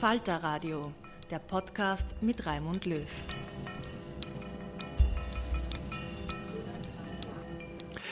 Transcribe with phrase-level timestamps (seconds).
[0.00, 0.92] Falter Radio,
[1.30, 3.00] der Podcast mit Raimund Löw.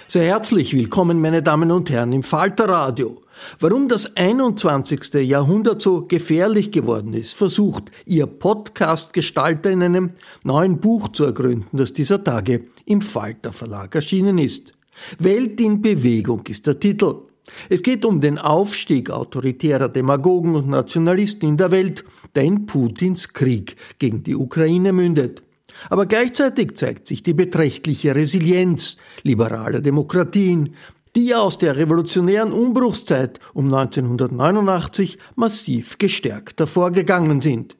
[0.09, 3.21] Sehr herzlich willkommen, meine Damen und Herren, im Falter Radio.
[3.61, 5.13] Warum das 21.
[5.29, 10.13] Jahrhundert so gefährlich geworden ist, versucht Ihr Podcast-Gestalter in einem
[10.43, 14.73] neuen Buch zu ergründen, das dieser Tage im Falter Verlag erschienen ist.
[15.19, 17.27] Welt in Bewegung ist der Titel.
[17.69, 23.33] Es geht um den Aufstieg autoritärer Demagogen und Nationalisten in der Welt, der in Putins
[23.33, 25.43] Krieg gegen die Ukraine mündet.
[25.91, 30.75] Aber gleichzeitig zeigt sich die beträchtliche Resilienz liberaler Demokratien,
[31.17, 37.77] die aus der revolutionären Umbruchszeit um 1989 massiv gestärkt hervorgegangen sind.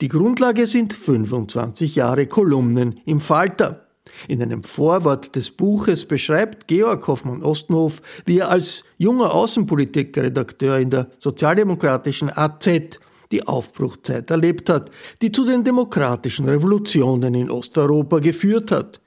[0.00, 3.87] Die Grundlage sind 25 Jahre Kolumnen im Falter.
[4.26, 10.90] In einem Vorwort des Buches beschreibt Georg Hoffmann Ostenhof, wie er als junger Außenpolitikredakteur in
[10.90, 12.98] der sozialdemokratischen AZ
[13.30, 14.90] die Aufbruchzeit erlebt hat,
[15.20, 19.00] die zu den demokratischen Revolutionen in Osteuropa geführt hat.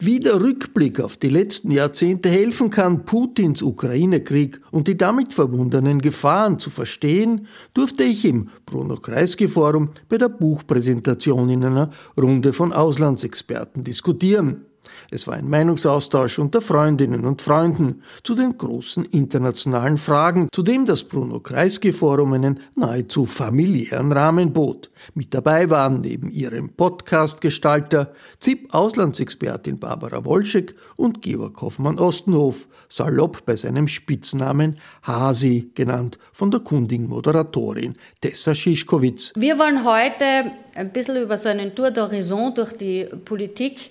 [0.00, 6.00] Wie der Rückblick auf die letzten Jahrzehnte helfen kann, Putins Ukraine-Krieg und die damit verbundenen
[6.02, 11.90] Gefahren zu verstehen, durfte ich im Bruno Kreisky Forum bei der Buchpräsentation in einer
[12.20, 14.66] Runde von Auslandsexperten diskutieren.
[15.14, 20.86] Es war ein Meinungsaustausch unter Freundinnen und Freunden zu den großen internationalen Fragen, zu dem
[20.86, 24.90] das Bruno Kreisky Forum einen nahezu familiären Rahmen bot.
[25.14, 33.86] Mit dabei waren neben ihrem Podcast-Gestalter ZIP-Auslandsexpertin Barbara Wolschek und Georg Hoffmann-Ostenhof, salopp bei seinem
[33.86, 34.74] Spitznamen
[35.04, 39.32] Hasi genannt, von der kundigen Moderatorin Tessa Schischkowitz.
[39.36, 43.90] Wir wollen heute ein bisschen über so einen Tour d'Horizon durch die Politik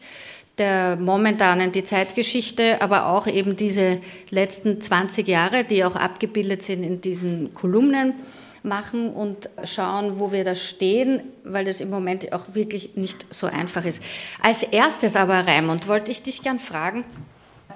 [0.57, 3.99] der momentanen, die Zeitgeschichte, aber auch eben diese
[4.29, 8.13] letzten 20 Jahre, die auch abgebildet sind in diesen Kolumnen
[8.61, 13.47] machen und schauen, wo wir da stehen, weil das im Moment auch wirklich nicht so
[13.47, 14.01] einfach ist.
[14.41, 17.03] Als erstes aber, Raimund, wollte ich dich gern fragen,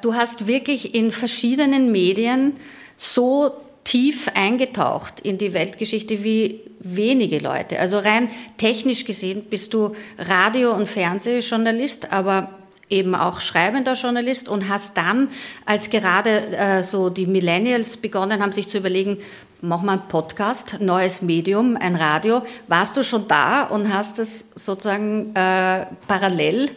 [0.02, 2.54] du hast wirklich in verschiedenen Medien
[2.96, 3.52] so
[3.84, 7.80] tief eingetaucht in die Weltgeschichte wie wenige Leute.
[7.80, 12.50] Also rein technisch gesehen bist du Radio- und Fernsehjournalist, aber
[12.90, 15.30] eben auch schreibender Journalist und hast dann,
[15.66, 19.18] als gerade äh, so die Millennials begonnen haben, sich zu überlegen,
[19.62, 24.46] mach mal einen Podcast, neues Medium, ein Radio, warst du schon da und hast es
[24.56, 26.70] sozusagen äh, parallel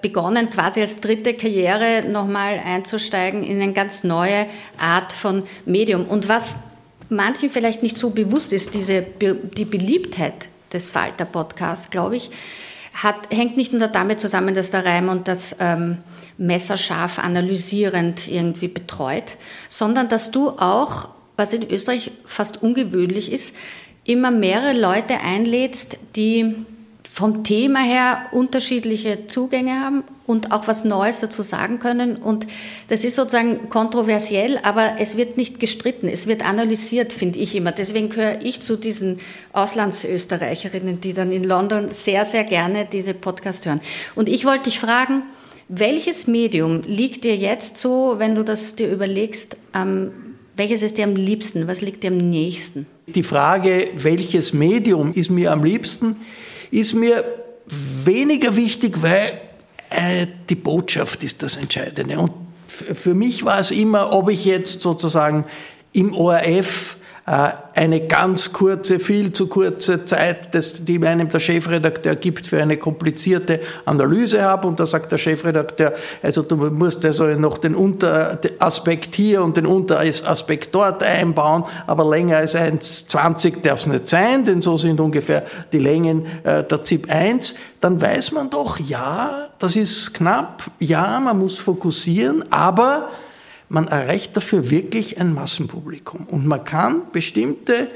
[0.00, 4.46] begonnen, quasi als dritte Karriere nochmal einzusteigen in eine ganz neue
[4.78, 6.06] Art von Medium.
[6.06, 6.56] Und was
[7.08, 12.30] manchen vielleicht nicht so bewusst ist, diese, die Beliebtheit des Falter-Podcasts, glaube ich,
[12.92, 15.98] hat, hängt nicht nur damit zusammen, dass der Raimund das ähm,
[16.38, 19.36] messerscharf analysierend irgendwie betreut,
[19.68, 23.54] sondern dass du auch, was in Österreich fast ungewöhnlich ist,
[24.04, 26.54] immer mehrere Leute einlädst, die
[27.12, 32.16] vom Thema her unterschiedliche Zugänge haben und auch was Neues dazu sagen können.
[32.16, 32.46] Und
[32.88, 37.70] das ist sozusagen kontroversiell, aber es wird nicht gestritten, es wird analysiert, finde ich immer.
[37.70, 39.18] Deswegen gehöre ich zu diesen
[39.52, 43.82] Auslandsösterreicherinnen, die dann in London sehr, sehr gerne diese Podcast hören.
[44.14, 45.24] Und ich wollte dich fragen,
[45.68, 50.12] welches Medium liegt dir jetzt so, wenn du das dir überlegst, ähm,
[50.56, 51.68] welches ist dir am liebsten?
[51.68, 52.86] Was liegt dir am nächsten?
[53.06, 56.16] Die Frage, welches Medium ist mir am liebsten,
[56.72, 57.24] ist mir
[57.66, 59.40] weniger wichtig, weil
[59.90, 62.18] äh, die Botschaft ist das Entscheidende.
[62.18, 62.32] Und
[62.66, 65.46] für mich war es immer, ob ich jetzt sozusagen
[65.92, 70.48] im ORF eine ganz kurze, viel zu kurze Zeit,
[70.88, 74.66] die einem der Chefredakteur gibt für eine komplizierte Analyse habe.
[74.66, 79.66] Und da sagt der Chefredakteur, also du musst also noch den Unteraspekt hier und den
[79.66, 85.44] Unteraspekt dort einbauen, aber länger als 1,20 darf es nicht sein, denn so sind ungefähr
[85.70, 87.54] die Längen äh, der ZIP 1.
[87.80, 93.10] Dann weiß man doch, ja, das ist knapp, ja, man muss fokussieren, aber
[93.72, 96.26] man erreicht dafür wirklich ein Massenpublikum.
[96.26, 97.88] Und man kann bestimmte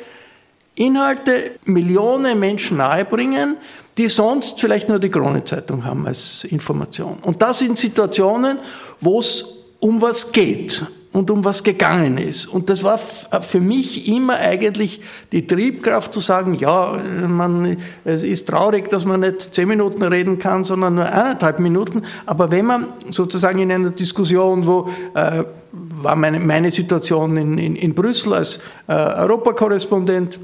[0.75, 3.56] Inhalte Millionen Menschen nahebringen,
[3.96, 7.19] die sonst vielleicht nur die Kronenzeitung haben als Information.
[7.23, 8.58] Und das sind Situationen,
[9.00, 9.44] wo es
[9.81, 10.82] um was geht
[11.16, 12.44] und um was gegangen ist.
[12.46, 15.00] Und das war für mich immer eigentlich
[15.32, 16.94] die Triebkraft zu sagen, ja,
[17.26, 22.02] man, es ist traurig, dass man nicht zehn Minuten reden kann, sondern nur eineinhalb Minuten.
[22.26, 27.76] Aber wenn man sozusagen in einer Diskussion, wo äh, war meine, meine Situation in, in,
[27.76, 30.38] in Brüssel als äh, Europakorrespondent,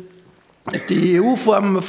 [0.88, 1.80] die EU-Form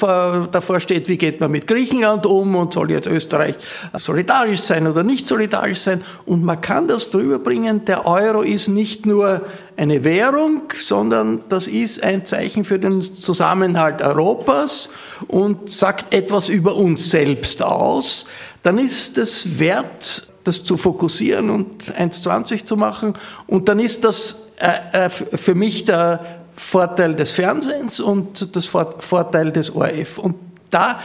[0.51, 3.55] davor steht, wie geht man mit Griechenland um und soll jetzt Österreich
[3.99, 6.03] solidarisch sein oder nicht solidarisch sein.
[6.25, 9.43] Und man kann das drüber bringen, der Euro ist nicht nur
[9.77, 14.89] eine Währung, sondern das ist ein Zeichen für den Zusammenhalt Europas
[15.27, 18.25] und sagt etwas über uns selbst aus.
[18.63, 23.13] Dann ist es wert, das zu fokussieren und 1,20 zu machen.
[23.45, 29.51] Und dann ist das äh, äh, für mich der Vorteil des Fernsehens und das Vorteil
[29.51, 30.17] des ORF.
[30.17, 30.35] Und
[30.73, 30.99] da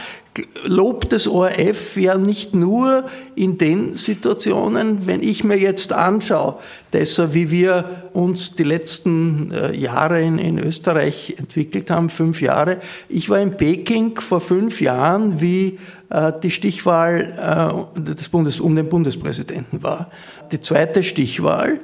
[0.63, 3.05] lobt das ORF ja nicht nur
[3.35, 6.55] in den Situationen, wenn ich mir jetzt anschaue,
[6.93, 12.77] deshalb wie wir uns die letzten äh, Jahre in, in, Österreich entwickelt haben, fünf Jahre.
[13.09, 15.77] Ich war in Peking vor fünf Jahren, wie
[16.09, 20.09] äh, die Stichwahl äh, des Bundes, um den Bundespräsidenten war.
[20.51, 21.79] Die zweite Stichwahl.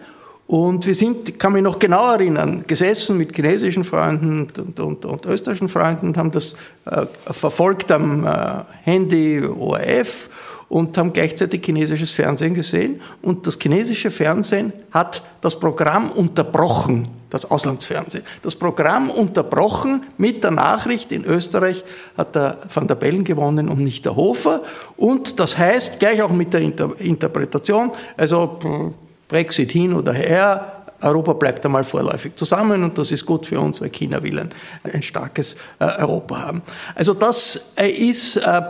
[0.47, 5.25] Und wir sind, kann mich noch genau erinnern, gesessen mit chinesischen Freunden und, und, und
[5.25, 6.55] österreichischen Freunden und haben das
[6.85, 10.29] äh, verfolgt am äh, Handy ORF
[10.69, 13.01] und haben gleichzeitig chinesisches Fernsehen gesehen.
[13.23, 18.23] Und das chinesische Fernsehen hat das Programm unterbrochen, das Auslandsfernsehen.
[18.43, 21.83] Das Programm unterbrochen mit der Nachricht, in Österreich
[22.17, 24.61] hat der Van der Bellen gewonnen und nicht der Hofer.
[24.95, 28.93] Und das heißt, gleich auch mit der Inter Interpretation, also
[29.27, 33.81] Brexit hin oder her, Europa bleibt einmal vorläufig zusammen und das ist gut für uns,
[33.81, 34.53] weil China will ein,
[34.91, 36.61] ein starkes äh, Europa haben.
[36.95, 38.61] Also das äh, ist, äh,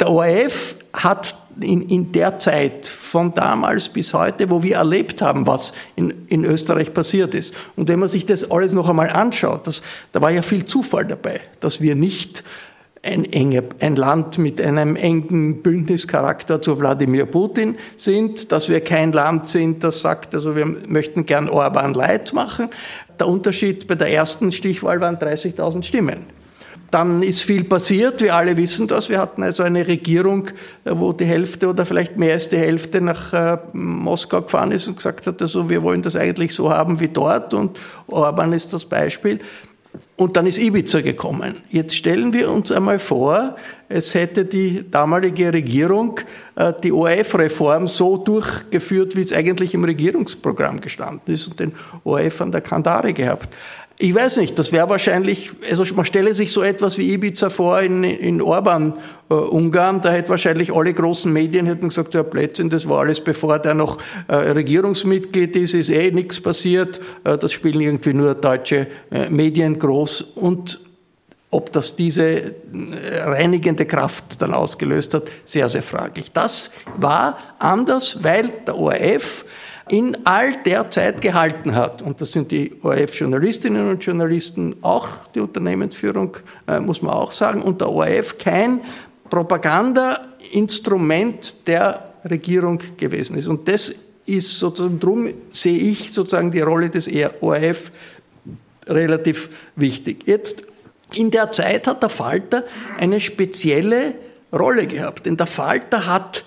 [0.00, 5.46] der ORF hat in, in der Zeit von damals bis heute, wo wir erlebt haben,
[5.46, 7.54] was in, in Österreich passiert ist.
[7.76, 11.06] Und wenn man sich das alles noch einmal anschaut, das, da war ja viel Zufall
[11.06, 12.44] dabei, dass wir nicht
[13.02, 19.12] ein, enge, ein Land mit einem engen Bündnischarakter zu Wladimir Putin sind, dass wir kein
[19.12, 22.68] Land sind, das sagt, also wir möchten gern Orban leid machen.
[23.18, 26.36] Der Unterschied bei der ersten Stichwahl waren 30.000 Stimmen.
[26.90, 29.08] Dann ist viel passiert, wir alle wissen das.
[29.08, 30.48] Wir hatten also eine Regierung,
[30.84, 34.96] wo die Hälfte oder vielleicht mehr als die Hälfte nach äh, Moskau gefahren ist und
[34.96, 38.84] gesagt hat, also wir wollen das eigentlich so haben wie dort und Orban ist das
[38.84, 39.40] Beispiel.
[40.16, 41.54] Und dann ist Ibiza gekommen.
[41.68, 43.56] Jetzt stellen wir uns einmal vor,
[43.88, 46.18] es hätte die damalige Regierung
[46.56, 52.40] äh, die ORF-Reform so durchgeführt, wie es eigentlich im Regierungsprogramm gestanden ist und den ORF
[52.40, 53.54] an der Kandare gehabt.
[53.98, 57.80] Ich weiß nicht, das wäre wahrscheinlich, also man stelle sich so etwas wie Ibiza vor
[57.80, 58.92] in, in Orban,
[59.30, 63.20] äh, Ungarn, da hätte wahrscheinlich alle großen Medien hätten gesagt, ja Plätzchen, das war alles
[63.20, 63.96] bevor der noch
[64.28, 69.78] äh, Regierungsmitglied ist, ist eh nichts passiert, äh, das spielen irgendwie nur deutsche äh, Medien
[69.78, 70.20] groß.
[70.20, 70.78] Und
[71.50, 72.52] ob das diese äh,
[73.24, 76.32] reinigende Kraft dann ausgelöst hat, sehr, sehr fraglich.
[76.32, 79.46] Das war anders, weil der ORF
[79.88, 82.02] in all der Zeit gehalten hat.
[82.02, 87.62] Und das sind die ORF-Journalistinnen und Journalisten, auch die Unternehmensführung, äh, muss man auch sagen,
[87.62, 88.80] und der ORF kein
[89.30, 93.46] Propagandainstrument der Regierung gewesen ist.
[93.46, 93.92] Und das
[94.26, 97.08] ist sozusagen, drum sehe ich sozusagen die Rolle des
[97.40, 97.92] ORF
[98.88, 100.26] relativ wichtig.
[100.26, 100.64] Jetzt,
[101.14, 102.64] in der Zeit hat der Falter
[102.98, 104.14] eine spezielle
[104.52, 106.44] Rolle gehabt, denn der Falter hat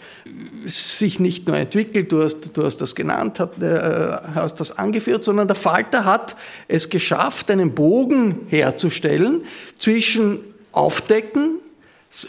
[0.66, 5.24] sich nicht nur entwickelt, du hast, du hast das genannt, hat, äh, hast das angeführt,
[5.24, 6.36] sondern der Falter hat
[6.68, 9.44] es geschafft, einen Bogen herzustellen
[9.78, 11.60] zwischen Aufdecken,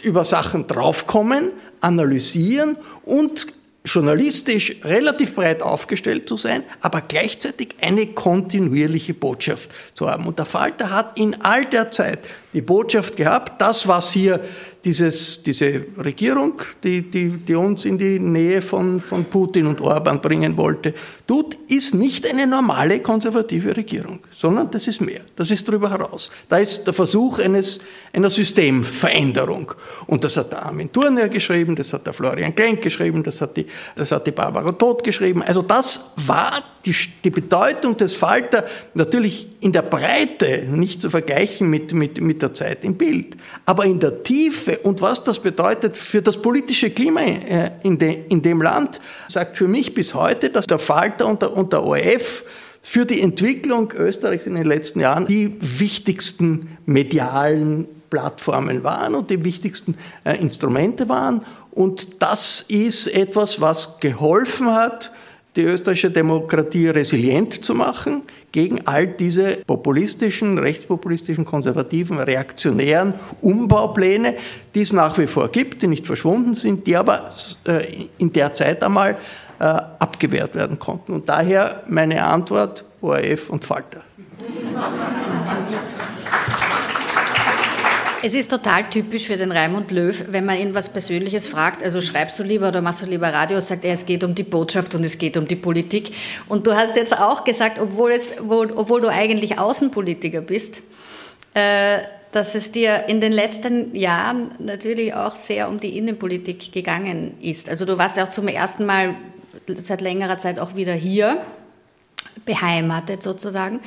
[0.03, 3.47] über Sachen draufkommen, analysieren und
[3.83, 10.25] journalistisch relativ breit aufgestellt zu sein, aber gleichzeitig eine kontinuierliche Botschaft zu haben.
[10.25, 12.19] Und der Falter hat in all der Zeit
[12.53, 14.41] die Botschaft gehabt, das, was hier
[14.83, 16.53] dieses, diese Regierung,
[16.83, 20.93] die, die, die uns in die Nähe von, von Putin und Orban bringen wollte,
[21.27, 25.21] tut, ist nicht eine normale konservative Regierung, sondern das ist mehr.
[25.35, 26.31] Das ist darüber heraus.
[26.49, 27.79] Da ist der Versuch eines,
[28.11, 29.71] einer Systemveränderung.
[30.07, 33.55] Und das hat der Armin Thurner geschrieben, das hat der Florian Klenk geschrieben, das hat
[33.55, 35.43] die, das hat die Barbara Todt geschrieben.
[35.43, 38.65] Also das war die, die Bedeutung des Falter
[38.95, 43.35] natürlich in der Breite nicht zu vergleichen mit, mit, mit der Zeit im Bild.
[43.65, 48.25] Aber in der Tiefe und was das bedeutet für das politische Klima äh, in, de,
[48.29, 51.83] in dem Land, sagt für mich bis heute, dass der Falter und der, und der
[51.83, 52.43] ORF
[52.81, 59.43] für die Entwicklung Österreichs in den letzten Jahren die wichtigsten medialen Plattformen waren und die
[59.43, 61.45] wichtigsten äh, Instrumente waren.
[61.71, 65.11] Und das ist etwas, was geholfen hat,
[65.55, 74.35] die österreichische Demokratie resilient zu machen gegen all diese populistischen, rechtspopulistischen, konservativen, reaktionären Umbaupläne,
[74.75, 77.29] die es nach wie vor gibt, die nicht verschwunden sind, die aber
[77.67, 79.17] äh, in der Zeit einmal
[79.59, 81.13] äh, abgewehrt werden konnten.
[81.13, 84.01] Und daher meine Antwort ORF und Falter.
[88.23, 92.01] Es ist total typisch für den Raimund Löw, wenn man ihn was Persönliches fragt, also
[92.01, 94.93] schreibst du lieber oder machst du lieber Radio, sagt er, es geht um die Botschaft
[94.93, 96.11] und es geht um die Politik.
[96.47, 100.83] Und du hast jetzt auch gesagt, obwohl, es, obwohl du eigentlich Außenpolitiker bist,
[101.55, 101.97] äh,
[102.31, 107.69] dass es dir in den letzten Jahren natürlich auch sehr um die Innenpolitik gegangen ist.
[107.69, 109.15] Also du warst ja auch zum ersten Mal
[109.67, 111.43] seit längerer Zeit auch wieder hier
[112.45, 113.79] beheimatet sozusagen.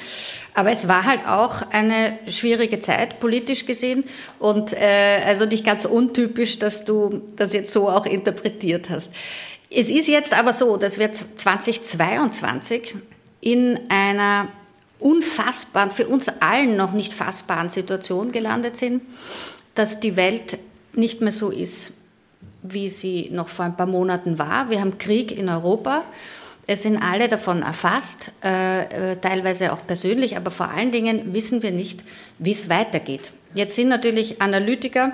[0.54, 4.04] Aber es war halt auch eine schwierige Zeit, politisch gesehen.
[4.38, 9.12] Und äh, also nicht ganz untypisch, dass du das jetzt so auch interpretiert hast.
[9.70, 12.94] Es ist jetzt aber so, dass wir 2022
[13.40, 14.48] in einer
[15.00, 19.02] unfassbaren, für uns allen noch nicht fassbaren Situation gelandet sind,
[19.74, 20.58] dass die Welt
[20.94, 21.92] nicht mehr so ist,
[22.62, 24.70] wie sie noch vor ein paar Monaten war.
[24.70, 26.04] Wir haben Krieg in Europa.
[26.66, 31.62] Es sind alle davon erfasst, äh, äh, teilweise auch persönlich, aber vor allen Dingen wissen
[31.62, 32.02] wir nicht,
[32.38, 33.32] wie es weitergeht.
[33.54, 35.12] Jetzt sind natürlich Analytiker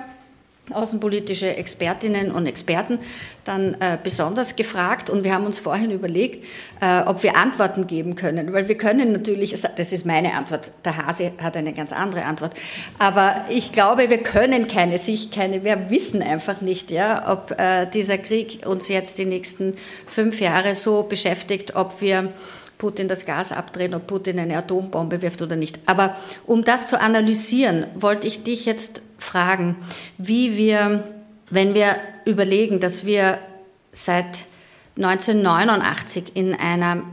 [0.69, 2.99] außenpolitische Expertinnen und Experten
[3.43, 5.09] dann äh, besonders gefragt.
[5.09, 6.45] Und wir haben uns vorhin überlegt,
[6.79, 10.97] äh, ob wir Antworten geben können, weil wir können natürlich, das ist meine Antwort, der
[10.97, 12.53] Hase hat eine ganz andere Antwort,
[12.99, 17.87] aber ich glaube, wir können keine sich, keine, wir wissen einfach nicht, ja, ob äh,
[17.87, 19.75] dieser Krieg uns jetzt die nächsten
[20.07, 22.31] fünf Jahre so beschäftigt, ob wir
[22.77, 25.79] Putin das Gas abdrehen, ob Putin eine Atombombe wirft oder nicht.
[25.85, 26.15] Aber
[26.47, 29.75] um das zu analysieren, wollte ich dich jetzt fragen,
[30.17, 31.03] wie wir,
[31.49, 33.39] wenn wir überlegen, dass wir
[33.91, 34.45] seit
[34.97, 37.03] 1989 in einer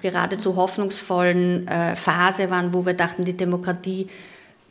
[0.00, 4.08] geradezu hoffnungsvollen äh, Phase waren, wo wir dachten, die Demokratie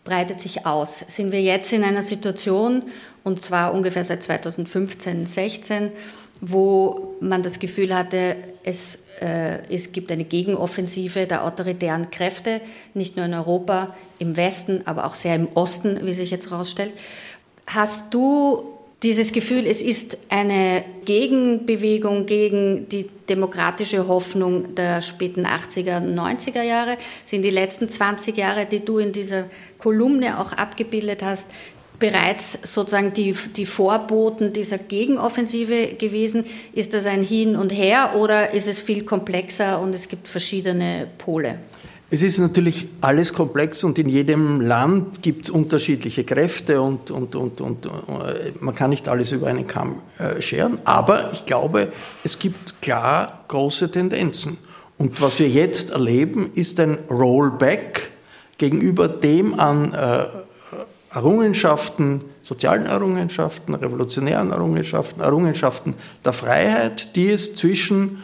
[0.04, 1.04] breitet sich aus.
[1.08, 2.84] Sind wir jetzt in einer Situation,
[3.24, 5.92] und zwar ungefähr seit 2015, 16,
[6.40, 12.62] wo man das Gefühl hatte, es, es gibt eine Gegenoffensive der autoritären Kräfte,
[12.94, 16.94] nicht nur in Europa, im Westen, aber auch sehr im Osten, wie sich jetzt herausstellt.
[17.66, 26.00] Hast du dieses Gefühl, es ist eine Gegenbewegung gegen die demokratische Hoffnung der späten 80er,
[26.00, 26.98] 90er Jahre?
[27.24, 29.46] Sind die letzten 20 Jahre, die du in dieser
[29.78, 31.48] Kolumne auch abgebildet hast,
[32.00, 36.46] bereits sozusagen die, die Vorboten dieser Gegenoffensive gewesen?
[36.74, 41.08] Ist das ein Hin und Her oder ist es viel komplexer und es gibt verschiedene
[41.18, 41.60] Pole?
[42.10, 47.36] Es ist natürlich alles komplex und in jedem Land gibt es unterschiedliche Kräfte und, und,
[47.36, 47.90] und, und äh,
[48.62, 50.80] man kann nicht alles über einen Kamm äh, scheren.
[50.86, 51.92] Aber ich glaube,
[52.24, 54.58] es gibt klar große Tendenzen.
[54.98, 58.12] Und was wir jetzt erleben, ist ein Rollback
[58.58, 60.26] gegenüber dem an äh,
[61.18, 68.22] Errungenschaften, sozialen Errungenschaften, revolutionären Errungenschaften, Errungenschaften der Freiheit, die es zwischen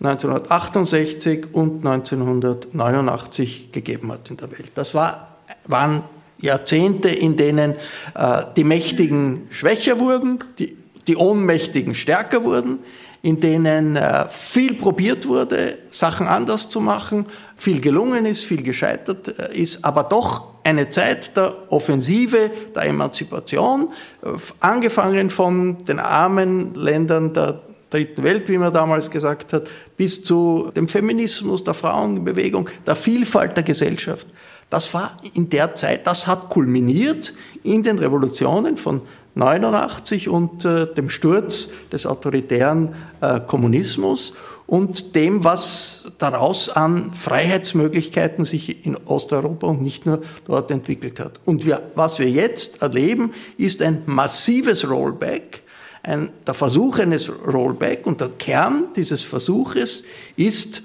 [0.00, 4.70] 1968 und 1989 gegeben hat in der Welt.
[4.74, 6.02] Das war, waren
[6.38, 7.76] Jahrzehnte, in denen
[8.14, 10.76] äh, die Mächtigen schwächer wurden, die
[11.06, 12.80] die Ohnmächtigen stärker wurden,
[13.26, 19.36] in denen äh, viel probiert wurde, Sachen anders zu machen, viel gelungen ist, viel gescheitert
[19.40, 23.88] äh, ist, aber doch eine Zeit der Offensive, der Emanzipation,
[24.22, 24.28] äh,
[24.60, 29.66] angefangen von den armen Ländern der dritten Welt, wie man damals gesagt hat,
[29.96, 34.28] bis zu dem Feminismus, der Frauenbewegung, der Vielfalt der Gesellschaft.
[34.70, 39.02] Das war in der Zeit, das hat kulminiert in den Revolutionen von
[39.36, 44.32] 89 und äh, dem Sturz des autoritären äh, Kommunismus
[44.66, 51.38] und dem, was daraus an Freiheitsmöglichkeiten sich in Osteuropa und nicht nur dort entwickelt hat.
[51.44, 55.62] Und wir, was wir jetzt erleben, ist ein massives Rollback,
[56.02, 60.02] ein, der Versuch eines Rollback und der Kern dieses Versuches
[60.36, 60.82] ist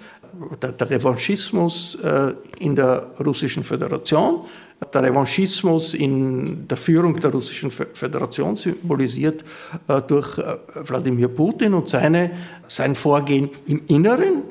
[0.62, 4.46] der, der Revanchismus äh, in der Russischen Föderation,
[4.94, 9.44] der Revanchismus in der Führung der Russischen Föderation symbolisiert
[9.88, 12.32] äh, durch äh, Wladimir Putin und seine,
[12.68, 14.44] sein Vorgehen im Inneren,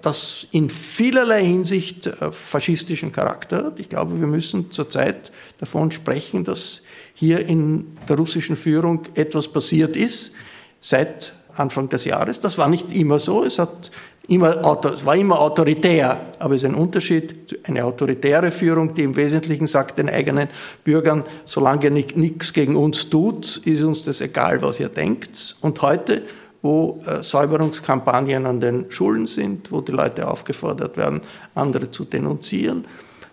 [0.00, 3.80] das in vielerlei Hinsicht äh, faschistischen Charakter hat.
[3.80, 6.80] Ich glaube, wir müssen zurzeit davon sprechen, dass
[7.14, 10.32] hier in der russischen Führung etwas passiert ist
[10.80, 12.40] seit Anfang des Jahres.
[12.40, 13.44] Das war nicht immer so.
[13.44, 13.90] Es hat
[14.28, 19.16] immer, es war immer autoritär, aber es ist ein Unterschied, eine autoritäre Führung, die im
[19.16, 20.48] Wesentlichen sagt den eigenen
[20.82, 25.56] Bürgern, solange ihr nichts gegen uns tut, ist uns das egal, was ihr denkt.
[25.60, 26.22] Und heute,
[26.62, 31.20] wo äh, Säuberungskampagnen an den Schulen sind, wo die Leute aufgefordert werden,
[31.54, 32.86] andere zu denunzieren,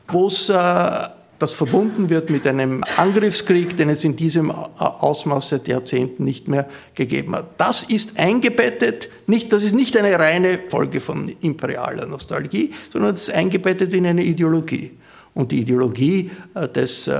[0.09, 0.53] wo es äh,
[1.41, 6.69] das verbunden wird mit einem Angriffskrieg, den es in diesem Ausmaß seit Jahrzehnten nicht mehr
[6.93, 7.59] gegeben hat.
[7.59, 13.29] Das ist eingebettet, nicht, das ist nicht eine reine Folge von imperialer Nostalgie, sondern das
[13.29, 14.91] ist eingebettet in eine Ideologie.
[15.33, 17.11] Und die Ideologie äh, des äh,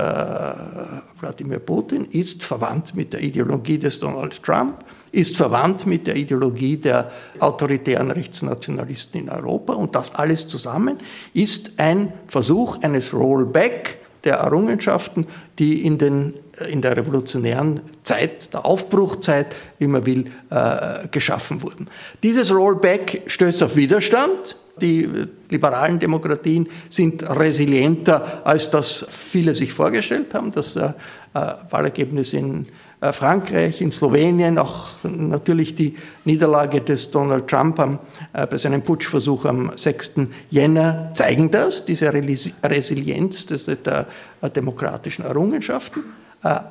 [1.18, 6.76] Wladimir Putin ist verwandt mit der Ideologie des Donald Trump, ist verwandt mit der Ideologie
[6.76, 7.10] der
[7.40, 9.72] autoritären Rechtsnationalisten in Europa.
[9.72, 10.98] Und das alles zusammen
[11.32, 15.26] ist ein Versuch eines Rollback der Errungenschaften,
[15.58, 16.34] die in, den,
[16.68, 21.88] in der revolutionären Zeit, der Aufbruchzeit, wie man will, äh, geschaffen wurden.
[22.22, 24.56] Dieses Rollback stößt auf Widerstand.
[24.80, 25.08] Die
[25.50, 30.50] liberalen Demokratien sind resilienter, als das viele sich vorgestellt haben.
[30.50, 30.92] Das äh,
[31.34, 32.66] Wahlergebnis in äh,
[33.10, 37.98] Frankreich, in Slowenien, auch natürlich die Niederlage des Donald Trump am,
[38.32, 40.12] äh, bei seinem Putschversuch am 6.
[40.50, 44.06] Jänner zeigen das, diese Resilienz des, der
[44.40, 46.04] äh, demokratischen Errungenschaften.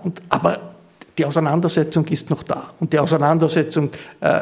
[0.03, 0.73] Und, aber
[1.17, 2.73] die Auseinandersetzung ist noch da.
[2.81, 3.89] Und die Auseinandersetzung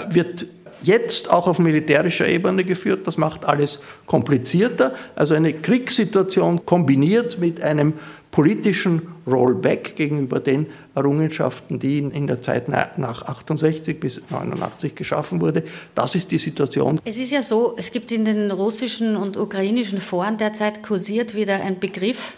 [0.09, 0.47] wird
[0.81, 3.05] jetzt auch auf militärischer Ebene geführt.
[3.07, 4.93] Das macht alles komplizierter.
[5.15, 7.93] Also eine Kriegssituation kombiniert mit einem
[8.31, 15.63] politischen Rollback gegenüber den Errungenschaften, die in der Zeit nach 68 bis 89 geschaffen wurde.
[15.95, 16.99] Das ist die Situation.
[17.05, 21.61] Es ist ja so, es gibt in den russischen und ukrainischen Foren derzeit kursiert wieder
[21.63, 22.35] ein Begriff,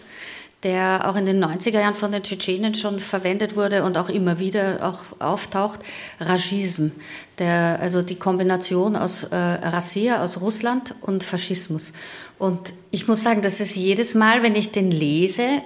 [0.62, 4.38] der auch in den 90er Jahren von den Tschetschenen schon verwendet wurde und auch immer
[4.38, 5.80] wieder auch auftaucht,
[6.20, 6.88] Rajism,
[7.38, 11.92] der, also die Kombination aus äh, Rassia, aus Russland und Faschismus.
[12.38, 15.62] Und ich muss sagen, dass es jedes Mal, wenn ich den lese,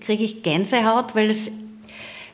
[0.00, 1.50] kriege ich Gänsehaut, weil es,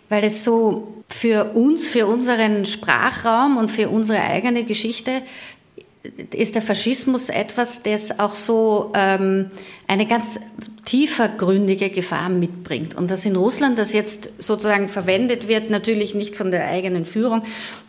[0.09, 5.23] weil es so für uns, für unseren Sprachraum und für unsere eigene Geschichte
[6.33, 9.51] ist der Faschismus etwas, das auch so ähm,
[9.87, 10.41] eine ganz
[10.85, 12.97] tiefergründige Gefahr mitbringt.
[12.97, 17.43] Und dass in Russland das jetzt sozusagen verwendet wird, natürlich nicht von der eigenen Führung,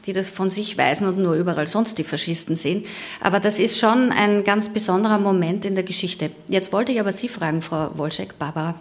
[0.06, 2.84] die das von sich weisen und nur überall sonst die Faschisten sehen.
[3.20, 6.30] Aber das ist schon ein ganz besonderer Moment in der Geschichte.
[6.48, 8.76] Jetzt wollte ich aber Sie fragen, Frau Wolczek, Barbara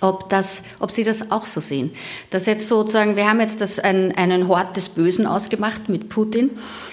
[0.00, 1.90] ob, das, ob Sie das auch so sehen.
[2.30, 6.50] Dass jetzt sozusagen, wir haben jetzt das, ein, einen Hort des Bösen ausgemacht mit Putin.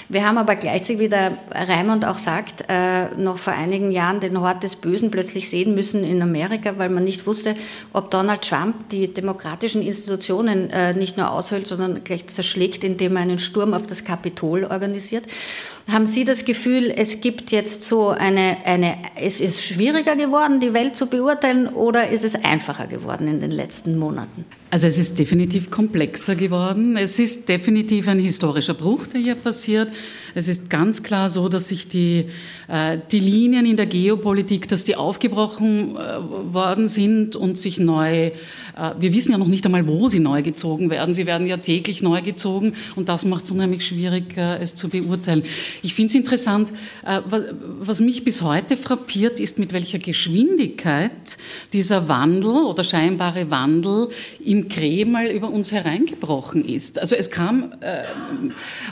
[0.09, 4.39] Wir haben aber gleichzeitig, wie der Raimund auch sagt, äh, noch vor einigen Jahren den
[4.39, 7.55] Hort des Bösen plötzlich sehen müssen in Amerika, weil man nicht wusste,
[7.93, 13.23] ob Donald Trump die demokratischen Institutionen äh, nicht nur aushöhlt, sondern gleich zerschlägt, indem er
[13.23, 15.25] einen Sturm auf das Kapitol organisiert.
[15.87, 20.73] Haben Sie das Gefühl, es gibt jetzt so eine, eine, es ist schwieriger geworden, die
[20.73, 24.45] Welt zu beurteilen oder ist es einfacher geworden in den letzten Monaten?
[24.71, 26.97] Also es ist definitiv komplexer geworden.
[26.97, 29.89] Es ist definitiv ein historischer Bruch, der hier passiert.
[30.33, 32.25] Es ist ganz klar so, dass sich die,
[32.67, 38.25] äh, die Linien in der Geopolitik, dass die aufgebrochen äh, worden sind und sich neu,
[38.25, 38.31] äh,
[38.99, 41.13] wir wissen ja noch nicht einmal, wo sie neu gezogen werden.
[41.13, 44.89] Sie werden ja täglich neu gezogen und das macht es unheimlich schwierig, äh, es zu
[44.89, 45.43] beurteilen.
[45.81, 46.71] Ich finde es interessant,
[47.05, 47.21] äh,
[47.79, 51.37] was mich bis heute frappiert, ist, mit welcher Geschwindigkeit
[51.73, 54.09] dieser Wandel oder scheinbare Wandel
[54.43, 56.99] im Kreml über uns hereingebrochen ist.
[56.99, 58.03] Also es kam äh,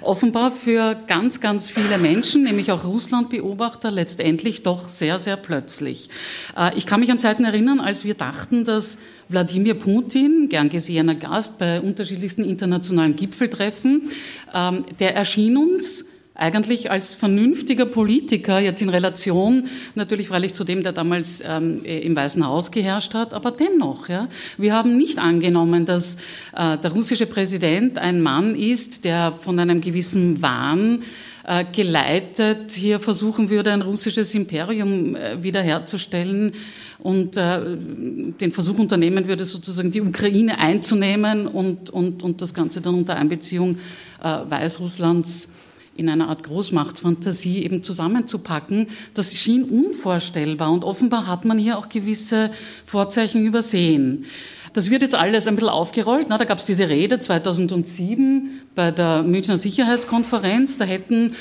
[0.01, 6.09] offenbar für ganz, ganz viele Menschen, nämlich auch Russlandbeobachter, letztendlich doch sehr, sehr plötzlich.
[6.57, 8.97] Äh, ich kann mich an Zeiten erinnern, als wir dachten, dass
[9.29, 14.09] Wladimir Putin, gern gesehener Gast bei unterschiedlichsten internationalen Gipfeltreffen,
[14.53, 20.81] ähm, der erschien uns eigentlich als vernünftiger Politiker, jetzt in Relation natürlich freilich zu dem,
[20.81, 25.85] der damals ähm, im Weißen Haus geherrscht hat, aber dennoch, ja, wir haben nicht angenommen,
[25.85, 26.15] dass
[26.55, 31.03] äh, der russische Präsident ein Mann ist, der von einem gewissen Wahn
[31.45, 36.53] äh, geleitet hier versuchen würde, ein russisches Imperium äh, wiederherzustellen
[36.99, 42.81] und äh, den Versuch unternehmen würde, sozusagen die Ukraine einzunehmen und, und, und das Ganze
[42.81, 43.77] dann unter Einbeziehung
[44.23, 45.49] äh, Weißrusslands
[45.95, 51.89] in einer Art Großmachtsfantasie eben zusammenzupacken, das schien unvorstellbar und offenbar hat man hier auch
[51.89, 52.51] gewisse
[52.85, 54.25] Vorzeichen übersehen.
[54.73, 56.27] Das wird jetzt alles ein bisschen aufgerollt.
[56.29, 60.79] Da gab es diese Rede 2007 bei der Münchner Sicherheitskonferenz.
[60.79, 61.33] Da hätten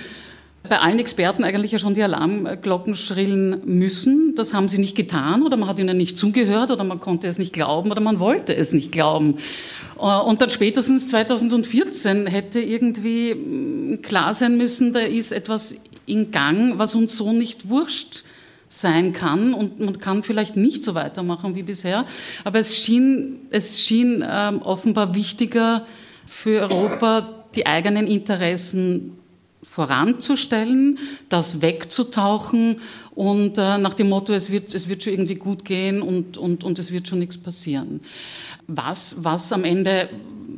[0.68, 4.34] bei allen Experten eigentlich ja schon die Alarmglocken schrillen müssen.
[4.36, 7.38] Das haben sie nicht getan oder man hat ihnen nicht zugehört oder man konnte es
[7.38, 9.38] nicht glauben oder man wollte es nicht glauben.
[9.98, 16.30] Äh, und dann spätestens 2014 hätte irgendwie mm, klar sein müssen, da ist etwas in
[16.30, 18.22] Gang, was uns so nicht wurscht
[18.68, 22.06] sein kann und man kann vielleicht nicht so weitermachen wie bisher.
[22.44, 25.86] Aber es schien, es schien ähm, offenbar wichtiger
[26.24, 29.18] für Europa, die eigenen Interessen
[29.62, 30.98] voranzustellen,
[31.28, 32.80] das wegzutauchen
[33.14, 36.64] und äh, nach dem Motto, es wird, es wird schon irgendwie gut gehen und, und,
[36.64, 38.00] und es wird schon nichts passieren.
[38.66, 40.08] Was, was am Ende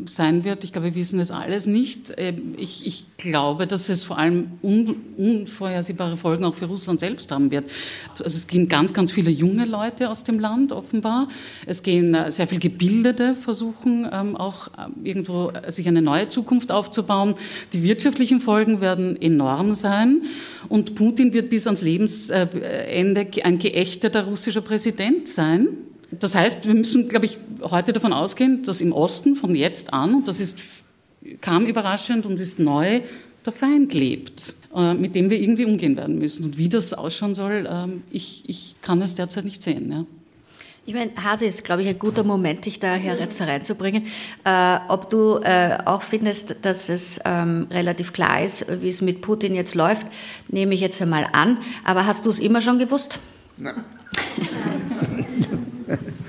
[0.07, 2.13] sein wird, ich glaube, wir wissen es alles nicht.
[2.17, 7.31] Ähm, ich, ich glaube, dass es vor allem un, unvorhersehbare Folgen auch für Russland selbst
[7.31, 7.71] haben wird.
[8.19, 11.29] Also es gehen ganz, ganz viele junge Leute aus dem Land offenbar.
[11.67, 16.29] Es gehen äh, sehr viel Gebildete versuchen ähm, auch äh, irgendwo äh, sich eine neue
[16.29, 17.35] Zukunft aufzubauen.
[17.73, 20.23] Die wirtschaftlichen Folgen werden enorm sein
[20.69, 25.69] und Putin wird bis ans Lebensende ein geächteter russischer Präsident sein.
[26.21, 30.15] Das heißt, wir müssen, glaube ich, heute davon ausgehen, dass im Osten von jetzt an,
[30.15, 30.59] und das ist,
[31.41, 33.01] kam überraschend und ist neu,
[33.45, 36.45] der Feind lebt, äh, mit dem wir irgendwie umgehen werden müssen.
[36.45, 39.91] Und wie das ausschauen soll, ähm, ich, ich kann es derzeit nicht sehen.
[39.91, 40.05] Ja.
[40.87, 44.07] Ich meine, Hase ist, glaube ich, ein guter Moment, dich da jetzt reinzubringen.
[44.45, 49.23] Äh, ob du äh, auch findest, dass es ähm, relativ klar ist, wie es mit
[49.23, 50.07] Putin jetzt läuft,
[50.49, 51.59] nehme ich jetzt einmal an.
[51.85, 53.19] Aber hast du es immer schon gewusst?
[53.57, 53.85] Nein.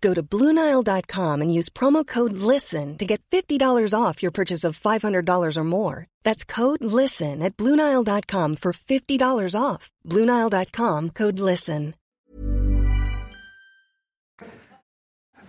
[0.00, 4.78] Go to Bluenile.com and use promo code LISTEN to get $50 off your purchase of
[4.78, 6.06] $500 or more.
[6.24, 9.90] That's code LISTEN at Bluenile.com for $50 off.
[10.06, 11.94] Bluenile.com code LISTEN.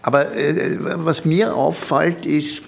[0.01, 2.61] Aber äh, äh, was mir auffällt, ist,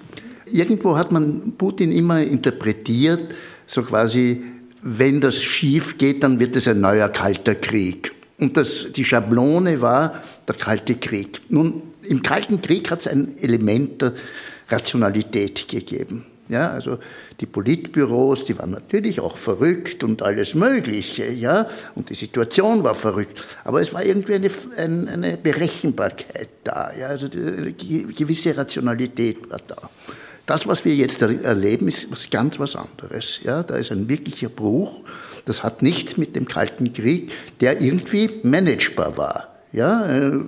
[0.46, 4.44] irgendwo hat man Putin immer interpretiert, so quasi,
[4.82, 8.12] wenn das schief geht, dann wird es ein neuer kalter Krieg.
[8.42, 11.42] Und das, die Schablone war der Kalte Krieg.
[11.50, 14.14] Nun, im Kalten Krieg hat es ein Element der
[14.68, 16.26] Rationalität gegeben.
[16.50, 16.98] Ja, also
[17.40, 22.96] die Politbüros, die waren natürlich auch verrückt und alles Mögliche, ja, und die Situation war
[22.96, 23.42] verrückt.
[23.64, 29.78] Aber es war irgendwie eine, eine Berechenbarkeit da, ja, also eine gewisse Rationalität war da.
[30.52, 33.40] Das, was wir jetzt erleben, ist was ganz was anderes.
[33.42, 35.00] Ja, da ist ein wirklicher Bruch.
[35.46, 39.48] Das hat nichts mit dem Kalten Krieg, der irgendwie managebar war.
[39.72, 40.42] Ja, äh,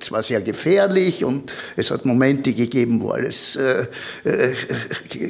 [0.00, 3.88] es war sehr gefährlich und es hat Momente gegeben, wo alles äh,
[4.24, 4.54] äh,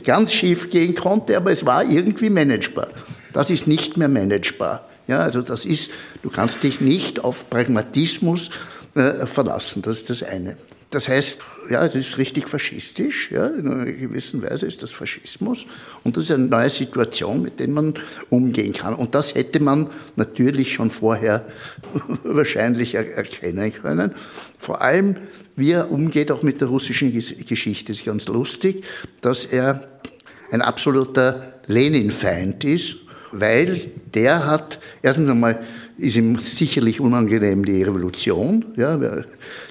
[0.05, 2.91] ganz schief gehen konnte, aber es war irgendwie managebar.
[3.33, 4.89] Das ist nicht mehr managebar.
[5.09, 5.91] Ja, also das ist,
[6.23, 8.51] du kannst dich nicht auf Pragmatismus
[8.95, 9.83] äh, verlassen.
[9.83, 10.57] Das ist das eine.
[10.91, 15.65] Das heißt, ja, es ist richtig faschistisch, ja, in einer gewissen Weise ist das Faschismus
[16.03, 17.95] und das ist eine neue Situation, mit der man
[18.29, 18.95] umgehen kann.
[18.95, 21.47] Und das hätte man natürlich schon vorher
[22.25, 24.13] wahrscheinlich erkennen können.
[24.59, 25.17] Vor allem,
[25.55, 28.85] wie er umgeht auch mit der russischen Geschichte, ist ganz lustig,
[29.21, 29.89] dass er
[30.51, 32.97] ein absoluter Lenin-Feind ist,
[33.31, 35.61] weil der hat erstens einmal
[36.01, 38.65] ist ihm sicherlich unangenehm die Revolution.
[38.77, 38.99] Ja,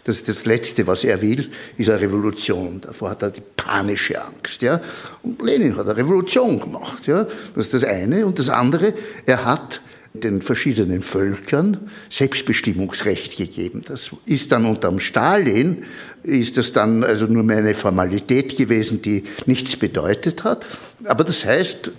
[0.04, 2.82] das, das Letzte, was er will, ist eine Revolution.
[2.82, 4.62] Davor hat er die panische Angst.
[4.62, 4.82] Ja.
[5.24, 7.08] Und Lenin hat eine Revolution gemacht.
[7.08, 7.26] Ja.
[7.56, 8.26] Das ist das eine.
[8.26, 8.94] Und das andere,
[9.26, 9.82] er hat
[10.14, 13.84] den verschiedenen Völkern Selbstbestimmungsrecht gegeben.
[13.88, 15.84] Das ist dann unterm Stalin,
[16.24, 20.66] ist das dann also nur mehr eine Formalität gewesen, die nichts bedeutet hat.
[21.06, 21.92] Aber das heißt,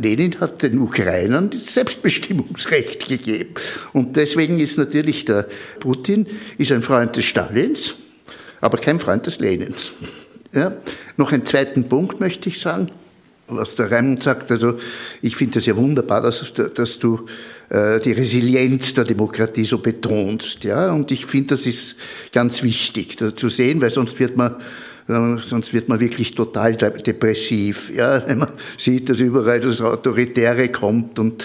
[0.00, 3.54] Lenin hat den Ukrainern das Selbstbestimmungsrecht gegeben.
[3.92, 5.46] Und deswegen ist natürlich der
[5.78, 6.26] Putin
[6.56, 7.94] ist ein Freund des Stalins,
[8.60, 9.92] aber kein Freund des Lenins.
[10.52, 10.72] Ja?
[11.16, 12.90] Noch einen zweiten Punkt möchte ich sagen
[13.48, 14.50] was der Raimund sagt.
[14.50, 14.74] Also
[15.22, 17.26] ich finde es ja wunderbar, dass, dass du
[17.70, 20.64] äh, die Resilienz der Demokratie so betonst.
[20.64, 20.92] Ja?
[20.92, 21.96] Und ich finde, das ist
[22.32, 24.56] ganz wichtig da zu sehen, weil sonst wird man
[25.08, 27.90] sonst wird man wirklich total depressiv.
[27.94, 31.44] Ja, wenn man sieht, dass überall das Autoritäre kommt und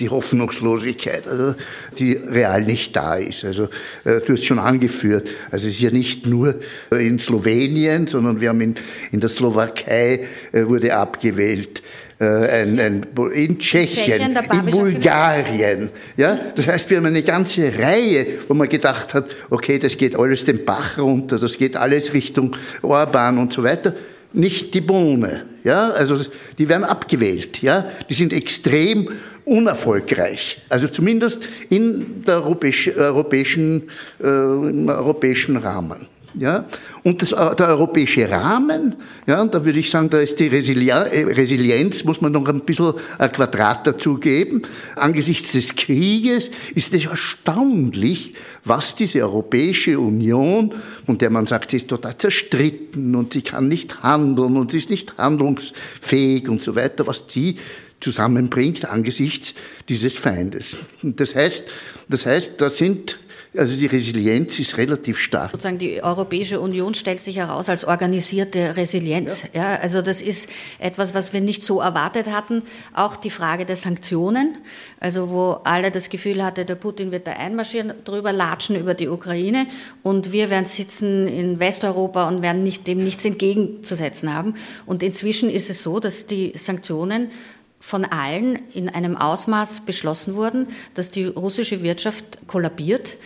[0.00, 1.54] die Hoffnungslosigkeit, also
[1.98, 3.44] die real nicht da ist.
[3.44, 3.68] Also
[4.04, 6.56] äh, du hast schon angeführt, also es ist ja nicht nur
[6.90, 8.74] in Slowenien, sondern wir haben in,
[9.12, 15.90] in der Slowakei äh, wurde abgewählt äh, in Tschechien, Tschechien in Bulgarien.
[16.16, 16.38] Ja?
[16.54, 20.44] Das heißt, wir haben eine ganze Reihe, wo man gedacht hat, okay, das geht alles
[20.44, 23.94] den Bach runter, das geht alles Richtung Orban und so weiter.
[24.32, 25.44] Nicht die Bohne.
[25.62, 25.90] Ja?
[25.90, 26.18] Also
[26.56, 27.60] die werden abgewählt.
[27.60, 27.86] Ja?
[28.08, 29.10] Die sind extrem
[29.44, 30.58] unerfolgreich.
[30.70, 33.90] Also zumindest in der europäisch, europäischen,
[34.22, 36.06] äh, im europäischen Rahmen.
[36.34, 36.64] Ja?
[37.06, 38.96] Und das, äh, der europäische Rahmen,
[39.28, 42.94] ja, da würde ich sagen, da ist die äh, Resilienz, muss man noch ein bisschen
[43.16, 44.62] ein Quadrat dazugeben.
[44.96, 50.74] Angesichts des Krieges ist es erstaunlich, was diese Europäische Union,
[51.06, 54.78] von der man sagt, sie ist total zerstritten und sie kann nicht handeln und sie
[54.78, 57.54] ist nicht handlungsfähig und so weiter, was die
[58.00, 59.54] zusammenbringt angesichts
[59.88, 60.78] dieses Feindes.
[61.04, 61.62] Und das heißt,
[62.08, 63.16] das heißt, da sind
[63.56, 65.52] also die Resilienz ist relativ stark.
[65.52, 69.44] Sozusagen die Europäische Union stellt sich heraus als organisierte Resilienz.
[69.52, 69.72] Ja.
[69.72, 69.78] ja.
[69.80, 72.62] also das ist etwas, was wir nicht so erwartet hatten.
[72.94, 74.58] Auch die Frage der Sanktionen,
[75.00, 79.08] also wo alle das Gefühl hatte, der Putin wird da einmarschieren, drüber latschen über die
[79.08, 79.66] Ukraine
[80.02, 84.54] und wir werden sitzen in Westeuropa und werden nicht, dem nichts entgegenzusetzen haben.
[84.84, 87.30] Und inzwischen ist es so, dass die Sanktionen
[87.86, 93.16] von allen in einem Ausmaß beschlossen wurden, dass die russische Wirtschaft kollabiert.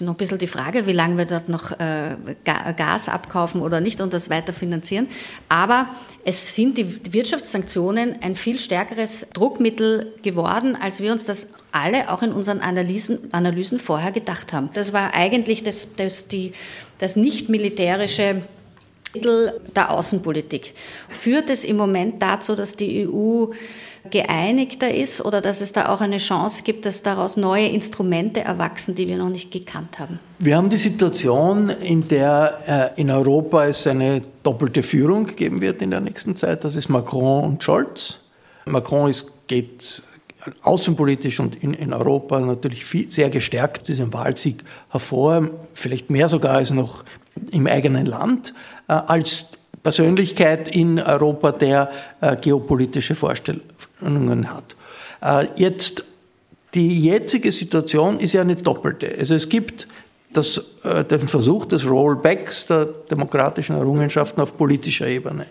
[0.00, 4.00] Noch ein bisschen die Frage, wie lange wir dort noch äh, Gas abkaufen oder nicht
[4.00, 5.08] und das weiter finanzieren.
[5.48, 5.88] Aber
[6.24, 12.22] es sind die Wirtschaftssanktionen ein viel stärkeres Druckmittel geworden, als wir uns das alle auch
[12.22, 14.70] in unseren Analysen, Analysen vorher gedacht haben.
[14.74, 16.52] Das war eigentlich das, das, die,
[16.98, 18.42] das nicht militärische
[19.14, 20.74] Mittel der Außenpolitik.
[21.08, 23.46] Führt es im Moment dazu, dass die EU
[24.10, 28.94] geeinigter ist oder dass es da auch eine Chance gibt, dass daraus neue Instrumente erwachsen,
[28.94, 30.18] die wir noch nicht gekannt haben?
[30.38, 35.82] Wir haben die Situation, in der äh, in Europa es eine doppelte Führung geben wird
[35.82, 36.64] in der nächsten Zeit.
[36.64, 38.18] Das ist Macron und Scholz.
[38.66, 40.02] Macron ist, geht
[40.62, 46.28] außenpolitisch und in, in Europa natürlich viel, sehr gestärkt aus diesem Wahlsieg hervor, vielleicht mehr
[46.28, 47.04] sogar als noch
[47.50, 48.54] im eigenen Land,
[48.88, 49.50] äh, als
[49.86, 51.88] Persönlichkeit in Europa, der
[52.20, 54.74] äh, geopolitische Vorstellungen hat.
[55.22, 56.02] Äh, jetzt,
[56.74, 59.14] die jetzige Situation ist ja eine doppelte.
[59.16, 59.86] Also es gibt
[60.32, 65.46] das, äh, den Versuch des Rollbacks der demokratischen Errungenschaften auf politischer Ebene.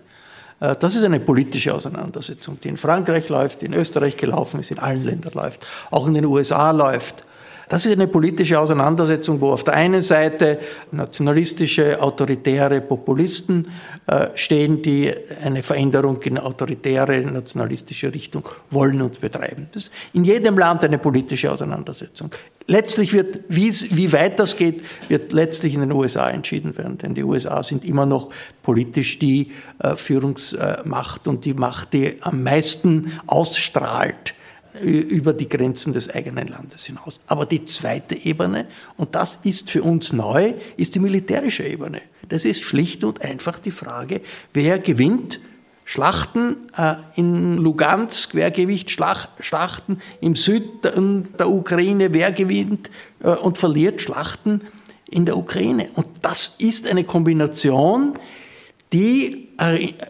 [0.59, 4.79] Das ist eine politische Auseinandersetzung, die in Frankreich läuft, die in Österreich gelaufen ist, in
[4.79, 7.25] allen Ländern läuft, auch in den USA läuft.
[7.67, 10.59] Das ist eine politische Auseinandersetzung, wo auf der einen Seite
[10.91, 13.67] nationalistische, autoritäre Populisten
[14.05, 15.11] äh, stehen, die
[15.43, 19.67] eine Veränderung in autoritäre, nationalistische Richtung wollen und betreiben.
[19.71, 22.29] Das ist in jedem Land eine politische Auseinandersetzung.
[22.67, 27.23] Letztlich wird, wie weit das geht, wird letztlich in den USA entschieden werden, denn die
[27.23, 28.29] USA sind immer noch
[28.61, 34.34] politisch die äh, Führungsmacht und die Macht, die am meisten ausstrahlt
[34.81, 37.19] über die Grenzen des eigenen Landes hinaus.
[37.27, 42.01] Aber die zweite Ebene, und das ist für uns neu, ist die militärische Ebene.
[42.29, 44.21] Das ist schlicht und einfach die Frage,
[44.53, 45.39] wer gewinnt
[45.87, 52.89] Schlachten äh, in Lugansk, wer gewinnt Schlach, Schlachten im Süden der Ukraine, wer gewinnt
[53.23, 54.61] äh, und verliert Schlachten
[55.07, 55.89] in der Ukraine.
[55.93, 58.17] Und das ist eine Kombination,
[58.93, 59.49] die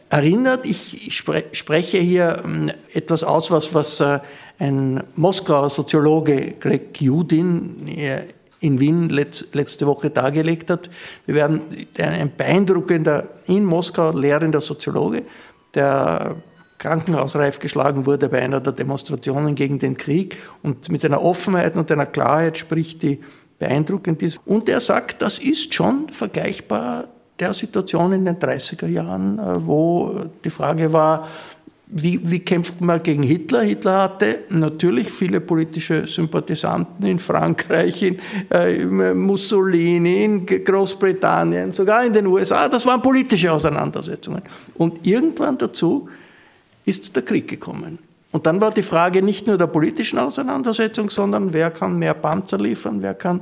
[0.09, 4.19] erinnert, ich spreche hier ähm, etwas aus, was, was äh,
[4.59, 7.87] ein Moskauer Soziologe, Greg Judin,
[8.59, 10.89] in Wien letzte Woche dargelegt hat.
[11.25, 11.61] Wir werden
[11.99, 15.23] ein beeindruckender, in Moskau lehrender Soziologe,
[15.73, 16.37] der
[16.77, 21.91] krankenhausreif geschlagen wurde bei einer der Demonstrationen gegen den Krieg und mit einer Offenheit und
[21.91, 23.21] einer Klarheit spricht, die
[23.59, 24.39] beeindruckend ist.
[24.45, 27.07] Und er sagt, das ist schon vergleichbar
[27.39, 31.27] der Situation in den 30er Jahren, äh, wo die Frage war,
[31.87, 33.61] wie, wie kämpft man gegen Hitler?
[33.61, 38.19] Hitler hatte natürlich viele politische Sympathisanten in Frankreich, in,
[38.49, 42.67] äh, Mussolini, in Großbritannien, sogar in den USA.
[42.67, 44.41] Das waren politische Auseinandersetzungen.
[44.75, 46.09] Und irgendwann dazu
[46.85, 47.99] ist der Krieg gekommen.
[48.31, 52.57] Und dann war die Frage nicht nur der politischen Auseinandersetzung, sondern wer kann mehr Panzer
[52.57, 53.41] liefern, wer kann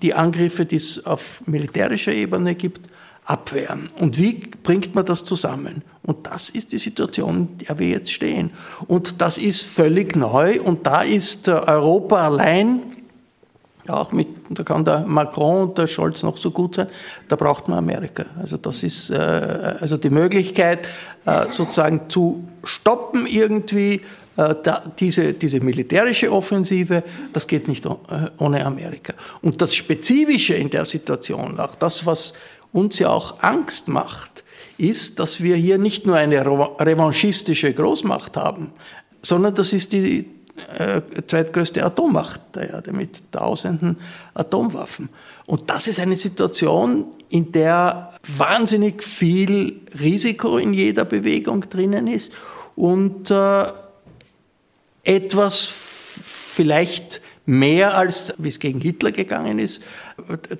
[0.00, 2.88] die Angriffe, die es auf militärischer Ebene gibt,
[3.24, 3.88] abwehren.
[3.98, 5.82] Und wie bringt man das zusammen?
[6.04, 8.50] Und das ist die Situation, in der wir jetzt stehen.
[8.88, 12.80] Und das ist völlig neu und da ist äh, Europa allein,
[13.88, 16.88] auch mit, da kann der Macron und der Scholz noch so gut sein,
[17.28, 18.26] da braucht man Amerika.
[18.40, 20.86] Also das ist äh, also die Möglichkeit,
[21.24, 24.00] äh, sozusagen zu stoppen irgendwie,
[24.98, 27.04] diese, diese militärische Offensive,
[27.34, 27.84] das geht nicht
[28.38, 29.12] ohne Amerika.
[29.42, 32.32] Und das Spezifische in der Situation, auch das, was
[32.72, 34.44] uns ja auch Angst macht,
[34.78, 38.72] ist, dass wir hier nicht nur eine revanchistische Großmacht haben,
[39.22, 40.26] sondern das ist die
[40.78, 43.98] äh, zweitgrößte Atommacht der Erde mit tausenden
[44.34, 45.08] Atomwaffen.
[45.46, 52.30] Und das ist eine Situation, in der wahnsinnig viel Risiko in jeder Bewegung drinnen ist
[52.76, 53.64] und äh,
[55.04, 55.72] etwas
[56.52, 59.82] vielleicht mehr als, wie es gegen Hitler gegangen ist,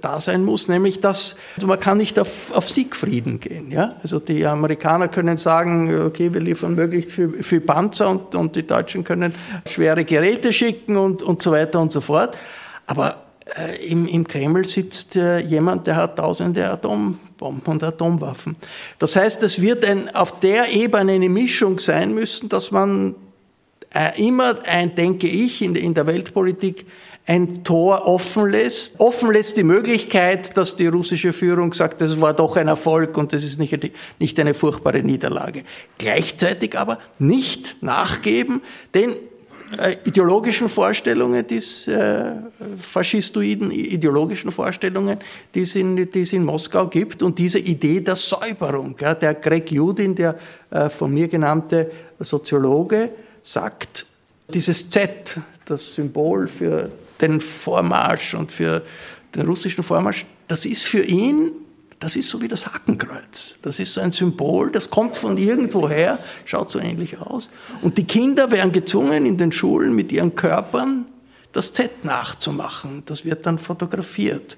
[0.01, 3.71] da sein muss, nämlich dass man kann nicht auf, auf Siegfrieden gehen.
[3.71, 3.97] Ja?
[4.03, 8.67] Also die Amerikaner können sagen, okay, wir liefern möglichst viel, viel Panzer und, und die
[8.67, 9.33] Deutschen können
[9.67, 12.37] schwere Geräte schicken und, und so weiter und so fort.
[12.87, 13.23] Aber
[13.57, 18.57] äh, im, im Kreml sitzt äh, jemand, der hat tausende Atombomben und Atomwaffen.
[18.99, 23.15] Das heißt, es wird ein, auf der Ebene eine Mischung sein müssen, dass man
[23.95, 26.87] äh, immer ein, denke ich, in, in der Weltpolitik
[27.27, 28.99] ein Tor offen lässt.
[28.99, 33.33] Offen lässt die Möglichkeit, dass die russische Führung sagt, das war doch ein Erfolg und
[33.33, 35.63] das ist nicht, nicht eine furchtbare Niederlage.
[35.99, 38.61] Gleichzeitig aber nicht nachgeben,
[38.95, 39.11] den
[39.79, 41.59] äh, ideologischen Vorstellungen, die
[41.91, 42.33] äh,
[42.79, 45.19] faschistoiden ideologischen Vorstellungen,
[45.55, 48.97] die es, in, die es in Moskau gibt und diese Idee der Säuberung.
[49.01, 50.37] Ja, der Greg Judin, der
[50.71, 53.11] äh, von mir genannte Soziologe,
[53.43, 54.07] sagt,
[54.49, 58.83] dieses Z, das Symbol für den Vormarsch und für
[59.35, 61.53] den russischen Vormarsch, das ist für ihn,
[61.99, 63.55] das ist so wie das Hakenkreuz.
[63.63, 67.49] Das ist so ein Symbol, das kommt von irgendwoher, schaut so ähnlich aus.
[67.81, 71.07] Und die Kinder werden gezwungen, in den Schulen mit ihren Körpern
[71.53, 73.05] das Z nachzumachen.
[73.07, 74.57] Das wird dann fotografiert.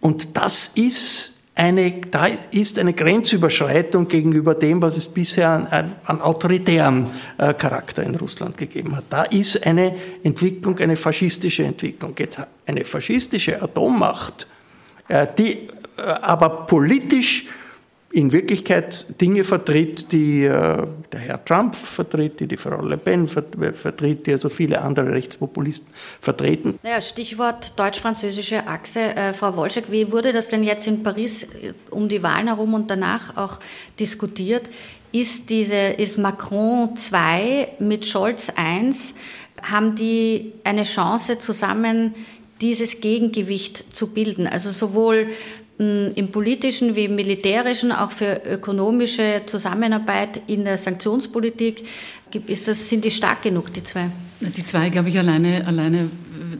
[0.00, 6.20] Und das ist eine, da ist eine Grenzüberschreitung gegenüber dem, was es bisher an, an
[6.22, 9.04] autoritären äh, Charakter in Russland gegeben hat.
[9.10, 12.14] Da ist eine Entwicklung, eine faschistische Entwicklung.
[12.18, 14.46] Jetzt eine faschistische Atommacht,
[15.08, 15.68] äh, die
[15.98, 17.44] äh, aber politisch
[18.12, 23.28] in Wirklichkeit Dinge vertritt, die äh, der Herr Trump vertritt, die die Frau Le Pen
[23.28, 25.88] vertritt, die also viele andere Rechtspopulisten
[26.20, 26.78] vertreten.
[26.82, 29.14] Naja, Stichwort deutsch-französische Achse.
[29.14, 32.74] Äh, Frau Wolczek, wie wurde das denn jetzt in Paris äh, um die Wahlen herum
[32.74, 33.60] und danach auch
[33.98, 34.68] diskutiert?
[35.12, 39.14] Ist, diese, ist Macron 2 mit Scholz 1,
[39.62, 42.14] haben die eine Chance zusammen
[42.60, 44.46] dieses Gegengewicht zu bilden?
[44.46, 45.28] Also sowohl
[45.80, 51.84] im politischen wie im militärischen, auch für ökonomische Zusammenarbeit in der Sanktionspolitik,
[52.46, 54.10] ist das, sind die stark genug, die zwei?
[54.40, 56.10] Die zwei, glaube ich, alleine, alleine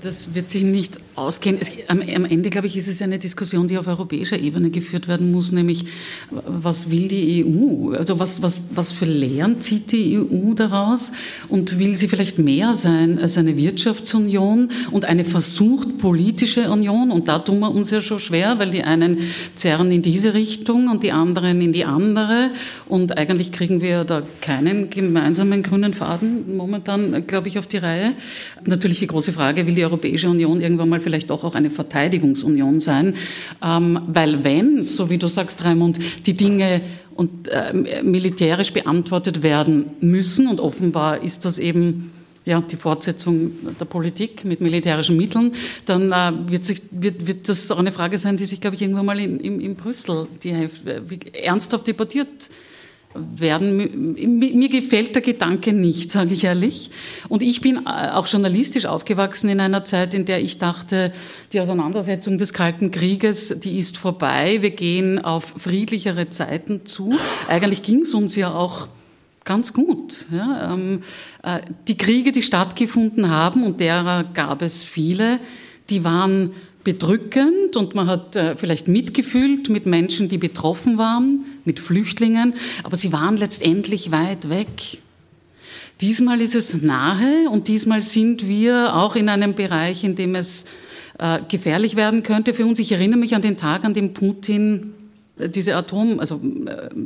[0.01, 1.59] das wird sich nicht ausgehen.
[1.61, 5.07] Es, am, am, Ende, glaube ich, ist es eine Diskussion, die auf europäischer Ebene geführt
[5.07, 5.85] werden muss, nämlich
[6.31, 7.93] was will die EU?
[7.93, 11.13] Also was, was, was für Lehren zieht die EU daraus?
[11.49, 17.11] Und will sie vielleicht mehr sein als eine Wirtschaftsunion und eine versucht politische Union?
[17.11, 19.19] Und da tun wir uns ja schon schwer, weil die einen
[19.55, 22.51] zerren in diese Richtung und die anderen in die andere.
[22.89, 28.13] Und eigentlich kriegen wir da keinen gemeinsamen grünen Faden momentan, glaube ich, auf die Reihe.
[28.65, 32.81] Natürlich die große Frage, will die Europäische Union irgendwann mal vielleicht doch auch eine Verteidigungsunion
[32.81, 33.15] sein.
[33.63, 36.81] Ähm, weil wenn, so wie du sagst, Raimund, die Dinge
[37.15, 42.13] und äh, militärisch beantwortet werden müssen und offenbar ist das eben
[42.45, 45.53] ja, die Fortsetzung der Politik mit militärischen Mitteln,
[45.85, 48.83] dann äh, wird, sich, wird, wird das auch eine Frage sein, die sich, glaube ich,
[48.83, 50.71] irgendwann mal in, in, in Brüssel die, äh,
[51.43, 52.29] ernsthaft debattiert
[53.15, 54.15] werden.
[54.15, 56.91] Mir gefällt der Gedanke nicht, sage ich ehrlich.
[57.29, 61.13] Und ich bin äh, auch journalistisch aufgewachsen in einer Zeit, in der ich dachte,
[61.53, 64.59] die Auseinandersetzung des Kalten Krieges, die ist vorbei.
[64.61, 67.15] Wir gehen auf friedlichere Zeiten zu.
[67.49, 68.87] Eigentlich ging es uns ja auch
[69.45, 70.27] ganz gut.
[70.31, 71.01] Ja, ähm,
[71.43, 75.41] äh, die Kriege, die stattgefunden haben, und derer gab es viele,
[75.89, 76.53] die waren
[76.85, 82.55] bedrückend und man hat äh, vielleicht mitgefühlt mit Menschen, die betroffen waren, mit Flüchtlingen,
[82.85, 84.99] aber sie waren letztendlich weit weg.
[86.01, 90.65] Diesmal ist es nahe und diesmal sind wir auch in einem Bereich, in dem es
[91.19, 92.79] äh, gefährlich werden könnte für uns.
[92.79, 94.95] Ich erinnere mich an den Tag, an dem Putin
[95.39, 96.41] äh, diese Atom, also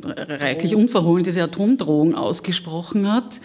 [0.01, 3.41] reichlich unverhohlen diese Atomdrohung ausgesprochen hat.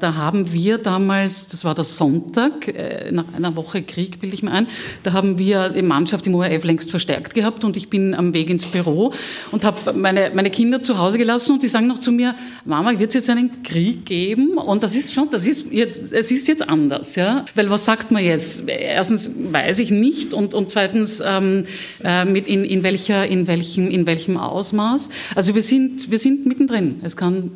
[0.00, 4.42] Da haben wir damals, das war der Sonntag, äh, nach einer Woche Krieg, bilde ich
[4.42, 4.66] mir ein,
[5.04, 8.50] da haben wir die Mannschaft im ORF längst verstärkt gehabt und ich bin am Weg
[8.50, 9.12] ins Büro
[9.52, 12.34] und habe meine, meine Kinder zu Hause gelassen und die sagen noch zu mir,
[12.64, 14.58] Mama, wird es jetzt einen Krieg geben?
[14.58, 17.44] Und das ist schon, das ist, es ist jetzt anders, ja.
[17.54, 18.68] Weil was sagt man jetzt?
[18.68, 21.66] Erstens weiß ich nicht und, und zweitens ähm,
[22.02, 25.10] äh, mit in, in, welcher, in, welchem, in welchem Ausmaß.
[25.36, 27.00] Also wir sind, wir sind mittendrin.
[27.02, 27.52] Es kann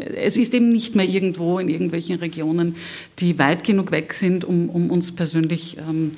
[0.00, 2.76] es ist eben nicht mehr irgendwo in irgendwelchen Regionen,
[3.18, 6.12] die weit genug weg sind, um, um uns persönlich, ähm,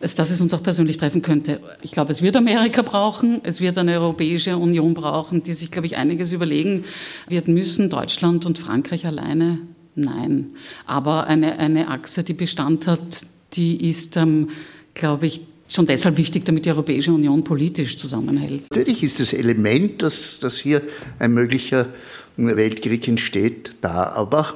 [0.00, 1.60] dass es uns auch persönlich treffen könnte.
[1.82, 5.86] Ich glaube, es wird Amerika brauchen, es wird eine Europäische Union brauchen, die sich, glaube
[5.86, 6.84] ich, einiges überlegen
[7.28, 7.88] wird müssen.
[7.88, 9.58] Deutschland und Frankreich alleine,
[9.94, 10.50] nein.
[10.84, 14.50] Aber eine, eine Achse, die Bestand hat, die ist, ähm,
[14.94, 18.64] glaube ich, schon deshalb wichtig, damit die Europäische Union politisch zusammenhält.
[18.70, 20.82] Natürlich ist das Element, dass, dass hier
[21.18, 21.88] ein möglicher
[22.36, 24.54] Weltkrieg entsteht, da aber.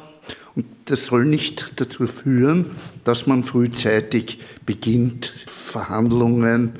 [0.54, 2.66] Und das soll nicht dazu führen,
[3.04, 6.72] dass man frühzeitig beginnt, Verhandlungen,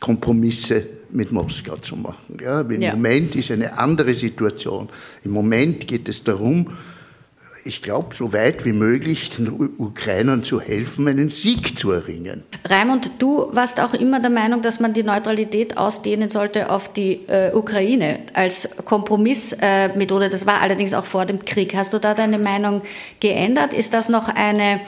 [0.00, 2.38] Kompromisse mit Moskau zu machen.
[2.40, 2.94] Ja, Im ja.
[2.94, 4.88] Moment ist eine andere Situation.
[5.24, 6.70] Im Moment geht es darum,
[7.68, 9.48] ich glaube, so weit wie möglich den
[9.78, 12.42] Ukrainern zu helfen, einen Sieg zu erringen.
[12.68, 17.20] Raimund, du warst auch immer der Meinung, dass man die Neutralität ausdehnen sollte auf die
[17.28, 20.26] äh, Ukraine als Kompromissmethode.
[20.26, 21.74] Äh, das war allerdings auch vor dem Krieg.
[21.76, 22.82] Hast du da deine Meinung
[23.20, 23.74] geändert?
[23.74, 24.80] Ist das noch eine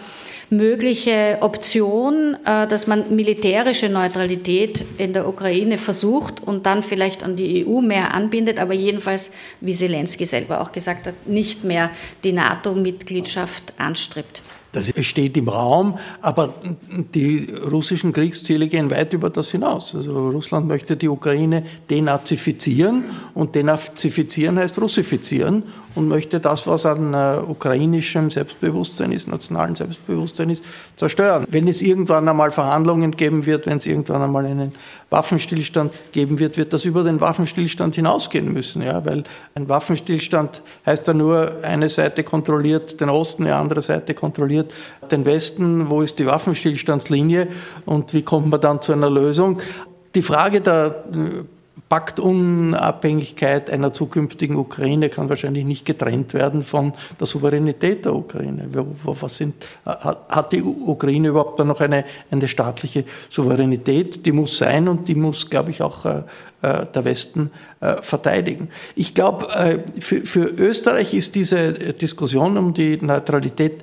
[0.50, 7.36] mögliche Option, äh, dass man militärische Neutralität in der Ukraine versucht und dann vielleicht an
[7.36, 9.30] die EU mehr anbindet, aber jedenfalls,
[9.60, 11.90] wie Zelensky selber auch gesagt hat, nicht mehr
[12.24, 14.42] die NATO-Mitgliedschaft anstrebt.
[14.72, 16.54] Das steht im Raum, aber
[17.14, 19.94] die russischen Kriegsziele gehen weit über das hinaus.
[19.96, 23.04] Also Russland möchte die Ukraine denazifizieren
[23.34, 25.64] und denazifizieren heißt russifizieren
[25.96, 30.62] und möchte das, was an äh, ukrainischem Selbstbewusstsein ist, nationalen Selbstbewusstsein ist,
[30.94, 31.46] zerstören.
[31.50, 34.72] Wenn es irgendwann einmal Verhandlungen geben wird, wenn es irgendwann einmal einen
[35.10, 41.08] Waffenstillstand geben wird, wird das über den Waffenstillstand hinausgehen müssen, ja, weil ein Waffenstillstand heißt
[41.08, 44.72] ja nur, eine Seite kontrolliert den Osten, die andere Seite kontrolliert
[45.10, 45.90] den Westen.
[45.90, 47.48] Wo ist die Waffenstillstandslinie
[47.86, 49.60] und wie kommt man dann zu einer Lösung?
[50.14, 51.44] Die Frage der äh,
[51.90, 58.68] Paktunabhängigkeit einer zukünftigen Ukraine kann wahrscheinlich nicht getrennt werden von der Souveränität der Ukraine.
[59.02, 64.24] Was sind, hat die Ukraine überhaupt dann noch eine, eine staatliche Souveränität?
[64.24, 66.22] Die muss sein und die muss, glaube ich, auch äh,
[66.62, 68.68] äh, der Westen äh, verteidigen.
[68.94, 69.48] Ich glaube,
[69.98, 73.82] für, für Österreich ist diese Diskussion um die Neutralität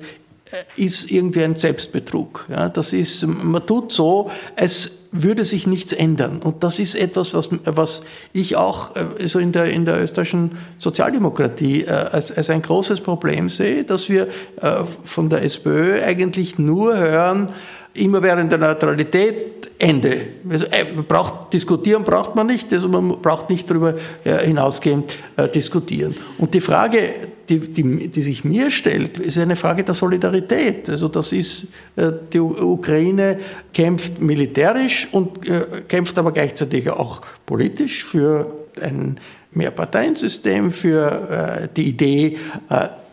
[0.76, 2.46] ist irgendwie ein Selbstbetrug.
[2.48, 6.38] Ja, das ist, man tut so, als würde sich nichts ändern.
[6.42, 8.02] Und das ist etwas, was, was
[8.32, 13.00] ich auch äh, so in der, in der österreichischen Sozialdemokratie äh, als, als ein großes
[13.00, 14.28] Problem sehe, dass wir
[14.60, 17.52] äh, von der SPÖ eigentlich nur hören,
[17.94, 20.20] immerwährende Neutralität, Ende.
[20.48, 25.48] Also, äh, braucht, diskutieren braucht man nicht, also man braucht nicht darüber äh, hinausgehend äh,
[25.48, 26.16] diskutieren.
[26.38, 27.14] Und die Frage,
[27.48, 30.90] die, die, die, sich mir stellt, ist eine Frage der Solidarität.
[30.90, 33.38] Also das ist, äh, die Ukraine
[33.72, 39.18] kämpft militärisch und äh, kämpft aber gleichzeitig auch politisch für ein
[39.52, 42.36] Mehrparteiensystem, für äh, die Idee,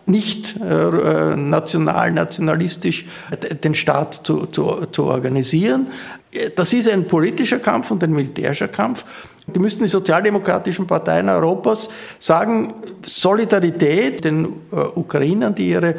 [0.07, 3.05] nicht national, nationalistisch
[3.63, 5.87] den Staat zu, zu, zu organisieren.
[6.55, 9.05] Das ist ein politischer Kampf und ein militärischer Kampf.
[9.47, 11.89] Die müssten die sozialdemokratischen Parteien Europas
[12.19, 12.73] sagen,
[13.05, 15.95] Solidarität den äh, Ukrainern, die ihre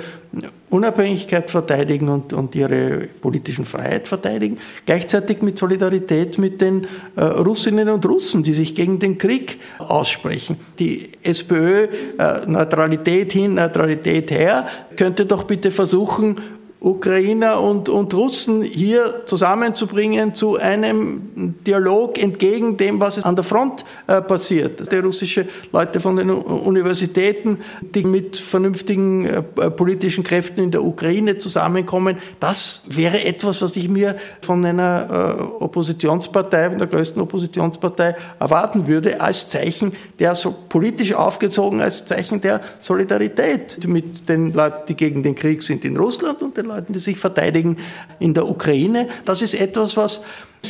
[0.69, 7.89] Unabhängigkeit verteidigen und, und ihre politischen Freiheit verteidigen, gleichzeitig mit Solidarität mit den äh, Russinnen
[7.89, 10.57] und Russen, die sich gegen den Krieg aussprechen.
[10.81, 11.87] Die SPÖ,
[12.19, 14.67] äh, Neutralität hin, Neutralität her,
[14.97, 16.41] könnte doch bitte versuchen,
[16.87, 23.85] Ukrainer und, und Russen hier zusammenzubringen zu einem Dialog entgegen dem, was an der Front
[24.07, 24.93] äh, passiert.
[24.93, 31.39] Die russische Leute von den Universitäten, die mit vernünftigen äh, politischen Kräften in der Ukraine
[31.39, 38.15] zusammenkommen, das wäre etwas, was ich mir von einer äh, Oppositionspartei, von der größten Oppositionspartei
[38.39, 44.83] erwarten würde, als Zeichen der so politisch aufgezogen, als Zeichen der Solidarität mit den Leuten,
[44.89, 47.77] die gegen den Krieg sind in Russland und den Leuten, die sich verteidigen
[48.19, 49.09] in der Ukraine.
[49.25, 50.21] Das ist etwas, was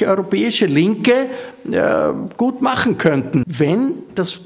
[0.02, 1.28] europäische Linke
[1.70, 4.40] äh, gut machen könnten, wenn das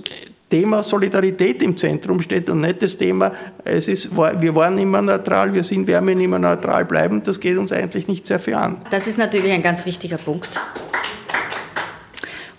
[0.48, 3.32] Thema Solidarität im Zentrum steht und nicht das Thema,
[3.64, 7.22] es ist, wir waren immer neutral, wir sind, werden immer neutral bleiben.
[7.22, 8.78] Das geht uns eigentlich nicht sehr viel an.
[8.90, 10.50] Das ist natürlich ein ganz wichtiger Punkt.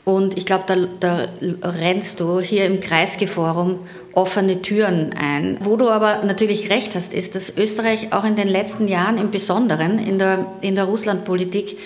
[0.03, 3.81] Und ich glaube, da, da, rennst du hier im Kreisgeforum
[4.13, 5.57] offene Türen ein.
[5.61, 9.31] Wo du aber natürlich recht hast, ist, dass Österreich auch in den letzten Jahren im
[9.31, 11.77] Besonderen in der, in der Russlandpolitik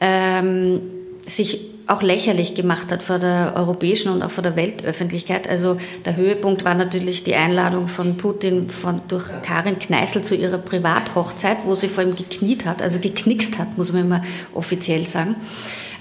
[0.00, 0.80] ähm,
[1.22, 5.48] sich auch lächerlich gemacht hat vor der europäischen und auch vor der Weltöffentlichkeit.
[5.48, 10.58] Also der Höhepunkt war natürlich die Einladung von Putin von, durch Karin Kneißl zu ihrer
[10.58, 14.22] Privathochzeit, wo sie vor ihm gekniet hat, also geknickst hat, muss man immer
[14.54, 15.36] offiziell sagen.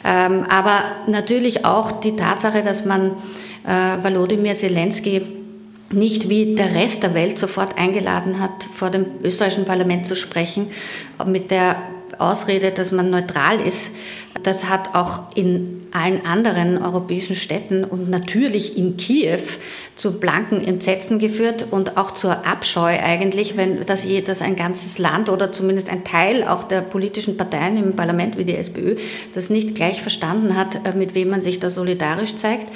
[0.04, 3.12] Ähm, aber natürlich auch die Tatsache, dass man
[3.66, 5.41] äh, Zelensky
[5.94, 10.68] nicht wie der Rest der Welt sofort eingeladen hat, vor dem österreichischen Parlament zu sprechen,
[11.26, 11.76] mit der
[12.18, 13.92] Ausrede, dass man neutral ist,
[14.44, 19.42] das hat auch in allen anderen europäischen Städten und natürlich in Kiew
[19.96, 25.30] zu blanken Entsetzen geführt und auch zur Abscheu eigentlich, wenn das, dass ein ganzes Land
[25.30, 28.96] oder zumindest ein Teil auch der politischen Parteien im Parlament wie die SPÖ
[29.34, 32.72] das nicht gleich verstanden hat, äh, mit wem man sich da solidarisch zeigt.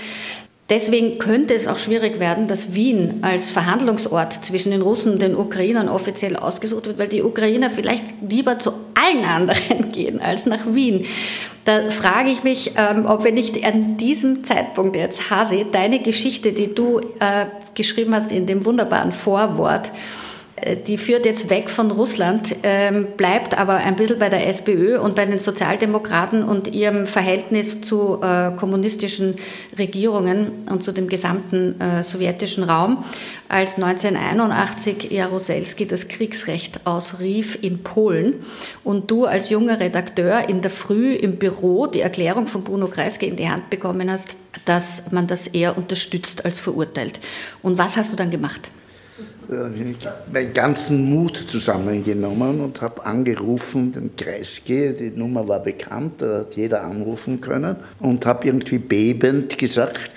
[0.67, 5.35] Deswegen könnte es auch schwierig werden, dass Wien als Verhandlungsort zwischen den Russen und den
[5.35, 10.65] Ukrainern offiziell ausgesucht wird, weil die Ukrainer vielleicht lieber zu allen anderen gehen als nach
[10.73, 11.05] Wien.
[11.65, 16.51] Da frage ich mich, ähm, ob wir nicht an diesem Zeitpunkt jetzt, Hase, deine Geschichte,
[16.51, 17.45] die du äh,
[17.75, 19.91] geschrieben hast in dem wunderbaren Vorwort,
[20.87, 25.13] die führt jetzt weg von Russland, ähm, bleibt aber ein bisschen bei der SPÖ und
[25.13, 29.35] bei den Sozialdemokraten und ihrem Verhältnis zu äh, kommunistischen
[29.77, 33.03] Regierungen und zu dem gesamten äh, sowjetischen Raum,
[33.49, 38.35] als 1981 Jaruzelski das Kriegsrecht ausrief in Polen
[38.85, 43.27] und du als junger Redakteur in der Früh im Büro die Erklärung von Bruno Kreisky
[43.27, 47.19] in die Hand bekommen hast, dass man das eher unterstützt als verurteilt.
[47.61, 48.69] Und was hast du dann gemacht?
[50.31, 56.55] Meinen ganzen Mut zusammengenommen und habe angerufen, den Kreisky, die Nummer war bekannt, da hat
[56.55, 60.11] jeder anrufen können und habe irgendwie bebend gesagt,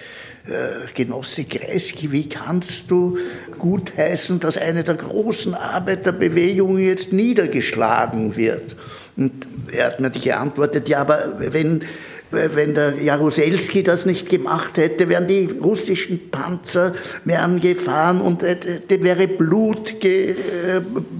[0.47, 3.19] äh, Genosse Kreisky, wie kannst du
[3.59, 8.75] gutheißen, dass eine der großen Arbeiterbewegungen jetzt niedergeschlagen wird?
[9.17, 9.33] Und
[9.73, 11.85] er hat mir geantwortet, ja, aber wenn
[12.31, 18.57] wenn der Jaruzelski das nicht gemacht hätte, wären die russischen Panzer wären gefahren und äh,
[18.89, 20.35] wäre Blut, äh,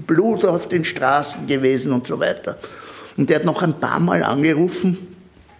[0.05, 2.57] Blut auf den Straßen gewesen und so weiter.
[3.17, 4.97] Und er hat noch ein paar Mal angerufen,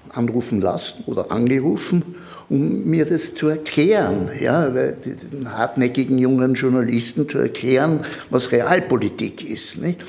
[0.10, 2.16] anrufen lassen oder angerufen,
[2.50, 9.78] um mir das zu erklären, ja, den hartnäckigen jungen Journalisten zu erklären, was Realpolitik ist.
[9.78, 10.00] Nicht?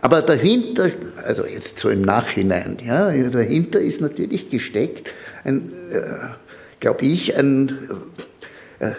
[0.00, 0.90] Aber dahinter,
[1.24, 5.08] also jetzt so im Nachhinein, ja, dahinter ist natürlich gesteckt,
[5.44, 5.52] äh,
[6.80, 7.72] glaube ich, ein,
[8.78, 8.92] äh,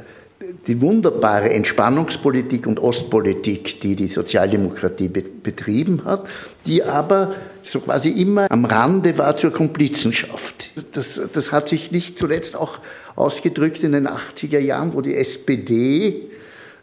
[0.67, 6.27] die wunderbare Entspannungspolitik und Ostpolitik, die die Sozialdemokratie be betrieben hat,
[6.65, 10.71] die aber so quasi immer am Rande war zur Komplizenschaft.
[10.93, 12.79] Das, das hat sich nicht zuletzt auch
[13.15, 16.29] ausgedrückt in den 80er Jahren, wo die SPD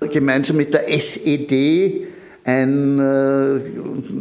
[0.00, 2.06] gemeinsam mit der SED
[2.46, 3.60] ein äh,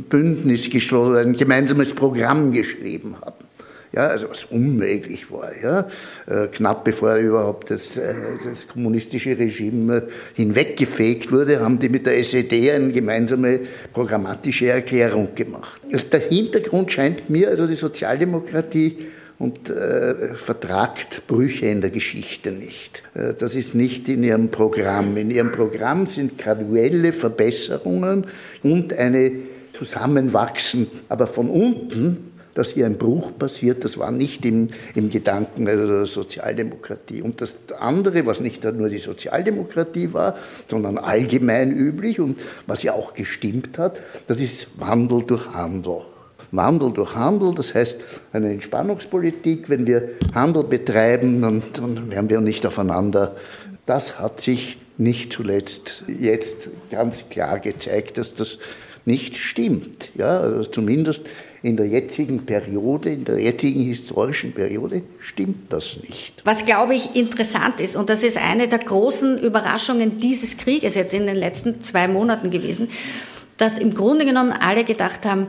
[0.10, 3.46] Bündnis geschlossen, ein gemeinsames Programm geschrieben haben.
[3.94, 5.52] Ja, also was unmöglich war.
[5.64, 5.88] Ja.
[6.28, 8.14] Äh, knapp bevor überhaupt das, äh,
[8.44, 13.62] das, kommunistische Regime hinweggefegt wurde, haben die mit der SED eine gemeinsame
[13.94, 15.82] programmatische Erklärung gemacht.
[16.12, 18.98] Der Hintergrund scheint mir, also die Sozialdemokratie
[19.38, 23.04] und äh, vertragt Brüche in der Geschichte nicht.
[23.14, 25.18] Äh, das ist nicht in ihrem Programm.
[25.18, 28.28] In ihrem Programm sind graduelle Verbesserungen
[28.64, 29.32] und eine
[29.74, 35.66] Zusammenwachsen, aber von unten, dass hier ein Bruch passiert, das war nicht im, im Gedanken
[35.66, 37.22] der Sozialdemokratie.
[37.22, 40.38] Und das andere, was nicht nur die Sozialdemokratie war,
[40.70, 46.04] sondern allgemein üblich und was ja auch gestimmt hat, das ist Wandel durch Handel.
[46.56, 47.98] Wandel durch Handel, das heißt
[48.34, 49.70] eine Entspannungspolitik.
[49.70, 53.36] Wenn wir Handel betreiben, dann, dann werden wir nicht aufeinander.
[53.86, 58.60] Das hat sich nicht zuletzt jetzt ganz klar gezeigt, dass das
[59.06, 60.10] nicht stimmt.
[60.16, 61.22] Ja, also zumindest
[61.62, 66.42] in der jetzigen Periode, in der jetzigen historischen Periode stimmt das nicht.
[66.46, 71.14] Was, glaube ich, interessant ist, und das ist eine der großen Überraschungen dieses Krieges jetzt
[71.14, 72.90] in den letzten zwei Monaten gewesen,
[73.58, 75.48] dass im Grunde genommen alle gedacht haben,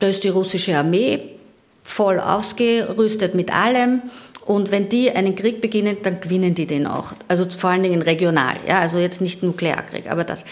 [0.00, 1.22] da ist die russische Armee
[1.82, 4.02] voll ausgerüstet mit allem.
[4.44, 7.12] Und wenn die einen Krieg beginnen, dann gewinnen die den auch.
[7.28, 10.44] Also vor allen Dingen regional, ja, also jetzt nicht Nuklearkrieg, aber das.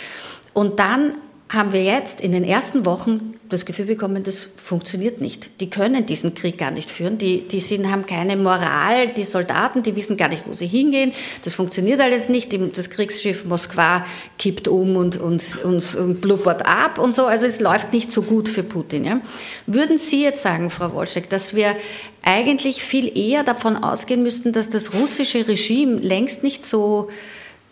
[0.53, 1.15] Und dann
[1.51, 5.63] haben wir jetzt in den ersten Wochen das Gefühl bekommen, das funktioniert nicht.
[5.63, 7.17] Die können diesen Krieg gar nicht führen.
[7.17, 9.09] Die, die sind, haben keine Moral.
[9.09, 11.13] Die Soldaten, die wissen gar nicht, wo sie hingehen.
[11.45, 12.55] Das funktioniert alles nicht.
[12.77, 14.05] Das Kriegsschiff Moskwa
[14.39, 17.25] kippt um und, und, und, und blubbert ab und so.
[17.25, 19.05] Also es läuft nicht so gut für Putin.
[19.05, 19.21] Ja.
[19.67, 21.75] Würden Sie jetzt sagen, Frau Wolschek, dass wir
[22.23, 27.09] eigentlich viel eher davon ausgehen müssten, dass das russische Regime längst nicht so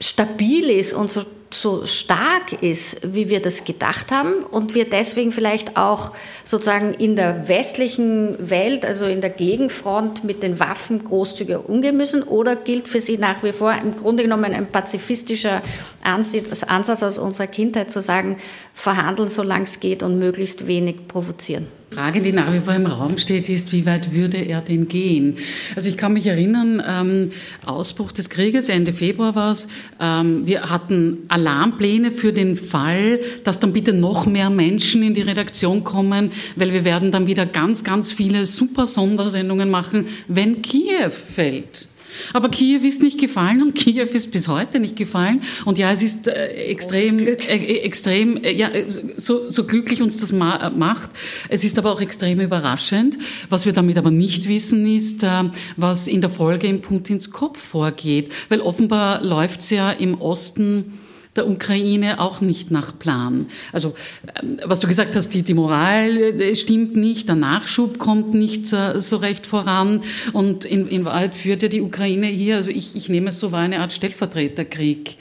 [0.00, 5.32] stabil ist und so so stark ist, wie wir das gedacht haben und wir deswegen
[5.32, 6.12] vielleicht auch
[6.44, 12.22] sozusagen in der westlichen Welt, also in der Gegenfront mit den Waffen großzügiger umgehen müssen?
[12.22, 15.62] Oder gilt für Sie nach wie vor im Grunde genommen ein pazifistischer
[16.02, 18.38] Ansatz, Ansatz aus unserer Kindheit zu sagen,
[18.74, 21.68] verhandeln, solange es geht und möglichst wenig provozieren?
[21.96, 25.38] Frage, die nach wie vor im Raum steht, ist, wie weit würde er denn gehen?
[25.76, 27.30] Also ich kann mich erinnern, ähm,
[27.64, 29.66] Ausbruch des Krieges, Ende Februar war es,
[29.98, 35.22] ähm, wir hatten Alarmpläne für den Fall, dass dann bitte noch mehr Menschen in die
[35.22, 41.08] Redaktion kommen, weil wir werden dann wieder ganz, ganz viele super Sondersendungen machen, wenn Kiew
[41.08, 41.88] fällt.
[42.32, 45.42] Aber Kiew ist nicht gefallen und Kiew ist bis heute nicht gefallen.
[45.64, 48.70] Und ja, es ist äh, extrem, äh, äh, extrem, äh, ja,
[49.16, 51.10] so, so glücklich uns das ma macht.
[51.48, 53.18] Es ist aber auch extrem überraschend.
[53.50, 55.44] Was wir damit aber nicht wissen, ist, äh,
[55.76, 58.32] was in der Folge in Putins Kopf vorgeht.
[58.48, 60.98] Weil offenbar läuft es ja im Osten
[61.36, 63.46] der Ukraine auch nicht nach Plan.
[63.72, 63.94] Also
[64.42, 68.66] ähm, was du gesagt hast, die, die Moral äh, stimmt nicht, der Nachschub kommt nicht
[68.66, 72.96] so, so recht voran und in, in Wahrheit führt ja die Ukraine hier, also ich,
[72.96, 75.16] ich nehme es so, war eine Art Stellvertreterkrieg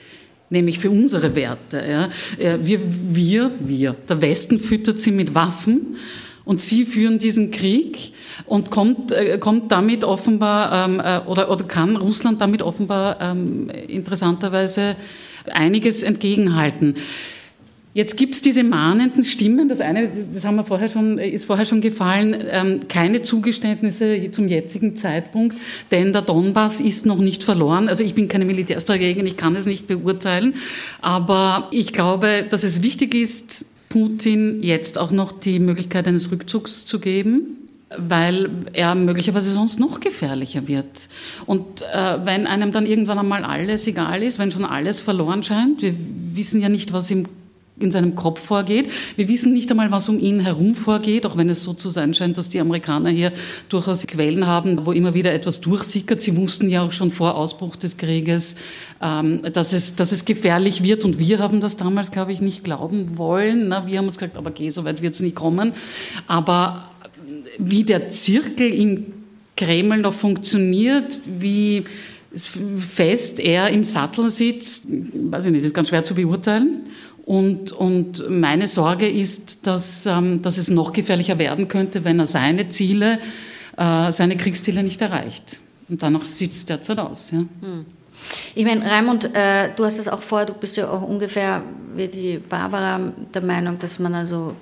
[0.49, 1.83] nämlich für unsere Werte.
[1.87, 2.09] Ja.
[2.37, 5.97] Äh, wir, wir, wir, der Westen füttert sie mit Waffen
[6.45, 8.13] und sie führen diesen Krieg
[8.45, 13.69] und kommt, äh, kommt damit offenbar, ähm, äh, oder, oder kann Russland damit offenbar ähm,
[13.69, 14.95] interessanterweise
[15.51, 16.95] einiges entgegenhalten.
[17.95, 19.69] Jetzt gibt es diese mahnenden Stimmen.
[19.69, 24.49] Das eine, das haben wir vorher schon, ist vorher schon gefallen, ähm, keine Zugeständnisse zum
[24.49, 25.55] jetzigen Zeitpunkt,
[25.91, 27.87] denn der Donbass ist noch nicht verloren.
[27.87, 30.55] Also ich bin keine Militärstrategin, ich kann es nicht beurteilen,
[31.01, 36.83] aber ich glaube, dass es wichtig ist, Putin jetzt auch noch die Möglichkeit eines Rückzugs
[36.83, 37.64] zu geben
[37.97, 41.09] weil er möglicherweise sonst noch gefährlicher wird.
[41.45, 45.81] Und äh, wenn einem dann irgendwann einmal alles egal ist, wenn schon alles verloren scheint,
[45.81, 45.93] wir
[46.33, 47.27] wissen ja nicht, was im
[47.79, 48.89] in seinem Kopf vorgeht.
[49.15, 52.13] Wir wissen nicht einmal, was um ihn herum vorgeht, auch wenn es so zu sein
[52.13, 53.33] scheint, dass die Amerikaner hier
[53.67, 56.21] durchaus Quellen haben, wo immer wieder etwas durchsickert.
[56.21, 58.55] Sie wussten ja auch schon vor Ausbruch des Krieges,
[59.01, 61.03] ähm, dass, es, dass es gefährlich wird.
[61.03, 63.69] Und wir haben das damals, glaube ich, nicht glauben wollen.
[63.85, 65.73] Wir haben uns gesagt, aber okay, so weit wird es nicht kommen.
[66.27, 66.89] Aber
[67.57, 69.05] wie der Zirkel im
[69.55, 71.85] Kreml noch funktioniert, wie
[72.35, 76.81] fest er im Sattel sitzt, weiß ich nicht, ist ganz schwer zu beurteilen.
[77.25, 82.27] Und, und meine Sorge ist, dass, ähm, dass es noch gefährlicher werden könnte, wenn er
[82.27, 83.19] seine Ziele,
[83.77, 85.59] äh, seine Kriegsziele nicht erreicht.
[85.89, 87.31] Und danach sieht es derzeit aus.
[87.31, 87.39] Ja.
[87.39, 87.85] Hm.
[88.53, 91.63] Ich meine, Raimund, äh, du hast es auch vorher, du bist ja auch ungefähr
[91.95, 94.53] wie die Barbara der Meinung, dass man also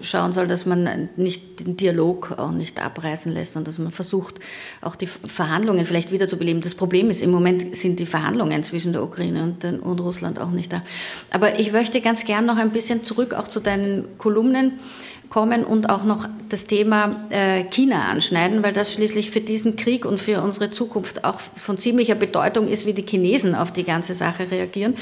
[0.00, 4.36] schauen soll, dass man nicht den Dialog auch nicht abreißen lässt und dass man versucht,
[4.80, 6.62] auch die Verhandlungen vielleicht wiederzubeleben.
[6.62, 10.40] Das Problem ist, im Moment sind die Verhandlungen zwischen der Ukraine und, den, und Russland
[10.40, 10.82] auch nicht da.
[11.30, 14.78] Aber ich möchte ganz gern noch ein bisschen zurück auch zu deinen Kolumnen
[15.28, 20.04] kommen und auch noch das Thema äh, China anschneiden, weil das schließlich für diesen Krieg
[20.04, 24.14] und für unsere Zukunft auch von ziemlicher Bedeutung ist, wie die Chinesen auf die ganze
[24.14, 24.94] Sache reagieren.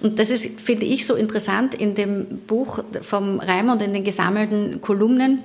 [0.00, 4.80] Und das ist, finde ich, so interessant in dem Buch vom Raimund, in den gesammelten
[4.80, 5.42] Kolumnen,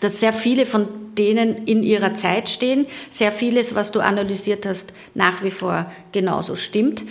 [0.00, 4.92] dass sehr viele von denen in ihrer Zeit stehen, sehr vieles, was du analysiert hast,
[5.14, 7.04] nach wie vor genauso stimmt.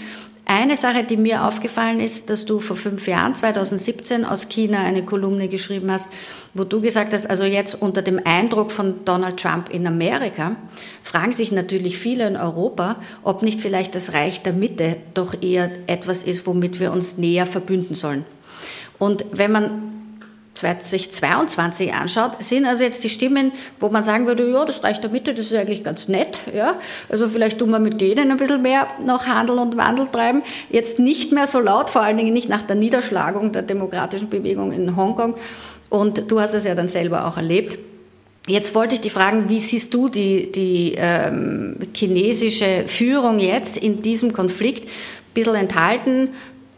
[0.50, 5.04] Eine Sache, die mir aufgefallen ist, dass du vor fünf Jahren, 2017, aus China eine
[5.04, 6.10] Kolumne geschrieben hast,
[6.54, 10.56] wo du gesagt hast, also jetzt unter dem Eindruck von Donald Trump in Amerika,
[11.04, 15.70] fragen sich natürlich viele in Europa, ob nicht vielleicht das Reich der Mitte doch eher
[15.88, 18.24] etwas ist, womit wir uns näher verbünden sollen.
[19.00, 19.97] Und wenn man
[20.58, 25.10] 2022 anschaut, sind also jetzt die Stimmen, wo man sagen würde, ja, das Reich der
[25.10, 26.40] Mitte, das ist eigentlich ganz nett.
[26.54, 26.80] Ja?
[27.10, 30.42] Also vielleicht tun wir mit denen ein bisschen mehr noch Handel und Wandel treiben.
[30.70, 34.72] Jetzt nicht mehr so laut, vor allen Dingen nicht nach der Niederschlagung der demokratischen Bewegung
[34.72, 35.36] in Hongkong.
[35.90, 37.78] Und du hast es ja dann selber auch erlebt.
[38.48, 44.02] Jetzt wollte ich dich fragen, wie siehst du die, die ähm, chinesische Führung jetzt in
[44.02, 44.86] diesem Konflikt?
[44.86, 46.30] Ein bisschen enthalten,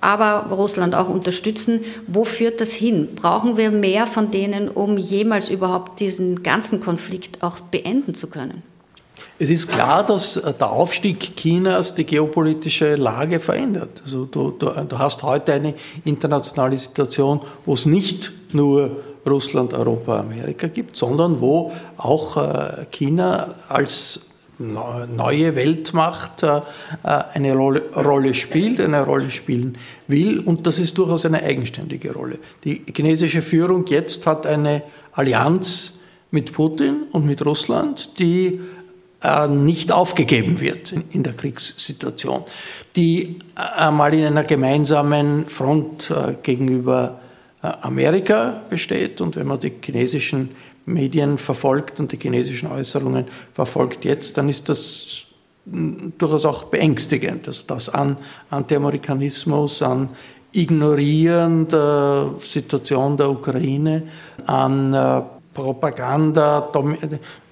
[0.01, 1.81] aber Russland auch unterstützen.
[2.07, 3.09] Wo führt das hin?
[3.15, 8.63] Brauchen wir mehr von denen, um jemals überhaupt diesen ganzen Konflikt auch beenden zu können?
[9.37, 14.01] Es ist klar, dass der Aufstieg Chinas die geopolitische Lage verändert.
[14.03, 20.19] Also du, du, du hast heute eine internationale Situation, wo es nicht nur Russland, Europa,
[20.19, 24.19] Amerika gibt, sondern wo auch äh, China als
[24.59, 26.61] neue Weltmacht äh,
[27.03, 30.39] eine Rolle, spielt, eine Rolle spielen will.
[30.39, 32.39] Und das ist durchaus eine eigenständige Rolle.
[32.63, 34.83] Die chinesische Führung jetzt hat eine
[35.13, 35.93] Allianz
[36.31, 38.59] mit Putin und mit Russland, die
[39.23, 42.43] äh, nicht aufgegeben wird in, der Kriegssituation,
[42.95, 47.19] die einmal in einer gemeinsamen Front äh, gegenüber
[47.61, 49.19] Amerika besteht.
[49.19, 50.51] Und wenn man die chinesischen
[50.89, 55.25] Medien verfolgt und die chinesischen Äußerungen verfolgt jetzt, dann ist das
[55.65, 57.47] durchaus auch beängstigend.
[57.47, 58.17] Also das an
[58.49, 60.09] Anti-Amerikanismus, an
[60.51, 64.03] Ignorieren der Situation der Ukraine,
[64.47, 65.21] an äh,
[65.53, 66.71] Propaganda,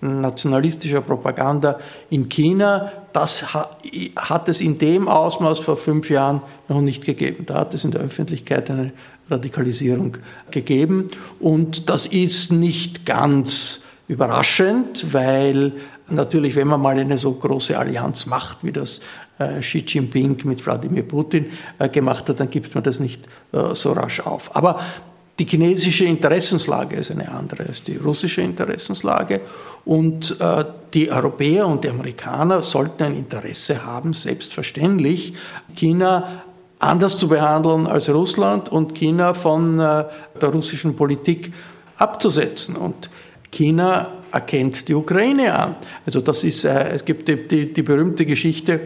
[0.01, 1.77] nationalistischer Propaganda
[2.09, 7.45] in China, das hat es in dem Ausmaß vor fünf Jahren noch nicht gegeben.
[7.45, 8.93] Da hat es in der Öffentlichkeit eine
[9.29, 10.17] Radikalisierung
[10.51, 11.07] gegeben.
[11.39, 15.73] Und das ist nicht ganz überraschend, weil
[16.09, 19.01] natürlich, wenn man mal eine so große Allianz macht, wie das
[19.39, 21.47] äh, Xi Jinping mit Wladimir Putin
[21.79, 24.55] äh, gemacht hat, dann gibt man das nicht äh, so rasch auf.
[24.55, 24.79] Aber
[25.37, 29.41] die chinesische Interessenslage ist eine andere als die russische Interessenslage
[29.85, 30.35] und
[30.95, 35.35] die Europäer und die Amerikaner sollten ein Interesse haben, selbstverständlich
[35.75, 36.43] China
[36.79, 40.05] anders zu behandeln als Russland und China von äh,
[40.41, 41.51] der russischen Politik
[41.97, 42.75] abzusetzen.
[42.75, 43.09] Und
[43.51, 45.75] China erkennt die Ukraine an.
[46.05, 48.81] Also das ist, äh, es gibt die, die, die berühmte Geschichte,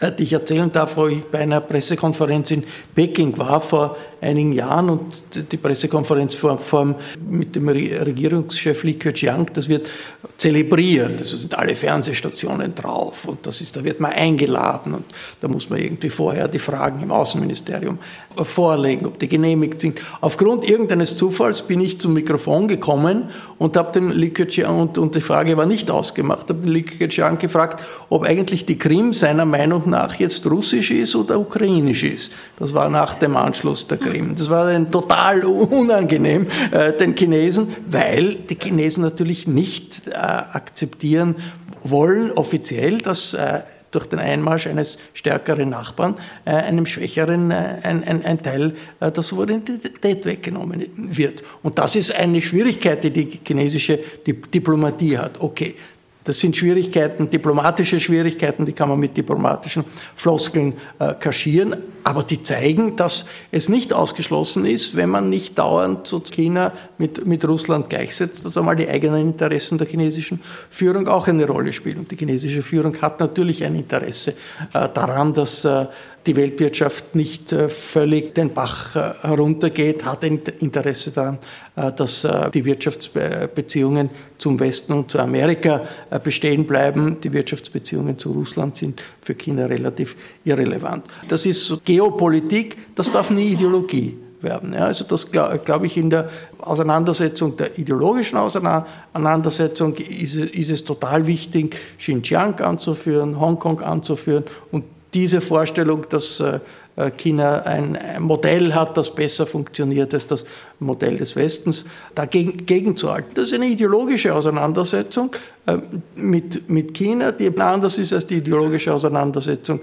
[0.00, 2.64] äh, die ich erzählen darf, wo ich bei einer Pressekonferenz in
[2.94, 5.22] Peking war vor einigen Jahren und
[5.52, 6.94] die Pressekonferenz vor, vor,
[7.28, 9.90] mit dem Regierungschef Li Keqiang, das wird
[10.36, 11.20] zelebriert.
[11.20, 15.04] Also sind alle Fernsehstationen drauf und das ist, da wird man eingeladen und
[15.40, 17.98] da muss man irgendwie vorher die Fragen im Außenministerium
[18.42, 20.00] vorlegen, ob die genehmigt sind.
[20.20, 25.14] Aufgrund irgendeines Zufalls bin ich zum Mikrofon gekommen und habe dem Li Keqiang, und, und
[25.14, 29.44] die Frage war nicht ausgemacht, habe den Li Keqiang gefragt, ob eigentlich die Krim seiner
[29.44, 32.32] Meinung nach jetzt russisch ist oder ukrainisch ist.
[32.58, 34.13] Das war nach dem Anschluss der Krim.
[34.14, 34.34] Krim.
[34.36, 41.36] Das war dann total unangenehm äh, den Chinesen, weil die Chinesen natürlich nicht äh, akzeptieren
[41.82, 48.02] wollen offiziell, dass äh, durch den Einmarsch eines stärkeren Nachbarn äh, einem schwächeren äh, ein,
[48.04, 51.44] ein, ein, Teil äh, der Souveränität weggenommen wird.
[51.62, 55.40] Und das ist eine Schwierigkeit, die die chinesische Diplomatie hat.
[55.40, 55.76] Okay,
[56.24, 59.84] das sind Schwierigkeiten, diplomatische Schwierigkeiten, die kann man mit diplomatischen
[60.16, 66.06] Floskeln äh, kaschieren, aber die zeigen, dass es nicht ausgeschlossen ist, wenn man nicht dauernd
[66.06, 71.28] zu China mit, mit Russland gleichsetzt, dass einmal die eigenen Interessen der chinesischen Führung auch
[71.28, 71.98] eine Rolle spielen.
[71.98, 74.32] Und die chinesische Führung hat natürlich ein Interesse
[74.72, 75.86] äh, daran, dass äh,
[76.26, 81.38] die Weltwirtschaft nicht äh, völlig den Bach äh, heruntergeht, hat ein Interesse daran,
[81.76, 85.82] äh, dass die Wirtschaftsbeziehungen zum Westen und zu Amerika
[86.22, 87.20] bestehen bleiben.
[87.22, 91.04] Die Wirtschaftsbeziehungen zu Russland sind für China relativ irrelevant.
[91.28, 94.74] Das ist Geopolitik, das darf nie Ideologie werden.
[94.74, 101.76] also das glaube ich in der Auseinandersetzung, der ideologischen Auseinandersetzung ist, ist es total wichtig,
[101.98, 104.84] Xinjiang anzuführen, Hongkong anzuführen und
[105.14, 106.58] diese Vorstellung, dass äh,
[106.96, 110.44] äh, China ein Modell hat, das besser funktioniert als das
[110.80, 111.84] Modell des Westens,
[112.14, 113.30] dagegen gegenzuhalten.
[113.34, 115.30] Das ist eine ideologische Auseinandersetzung
[115.66, 115.78] äh,
[116.16, 119.80] mit, mit China, die anders ist als die ideologische Auseinandersetzung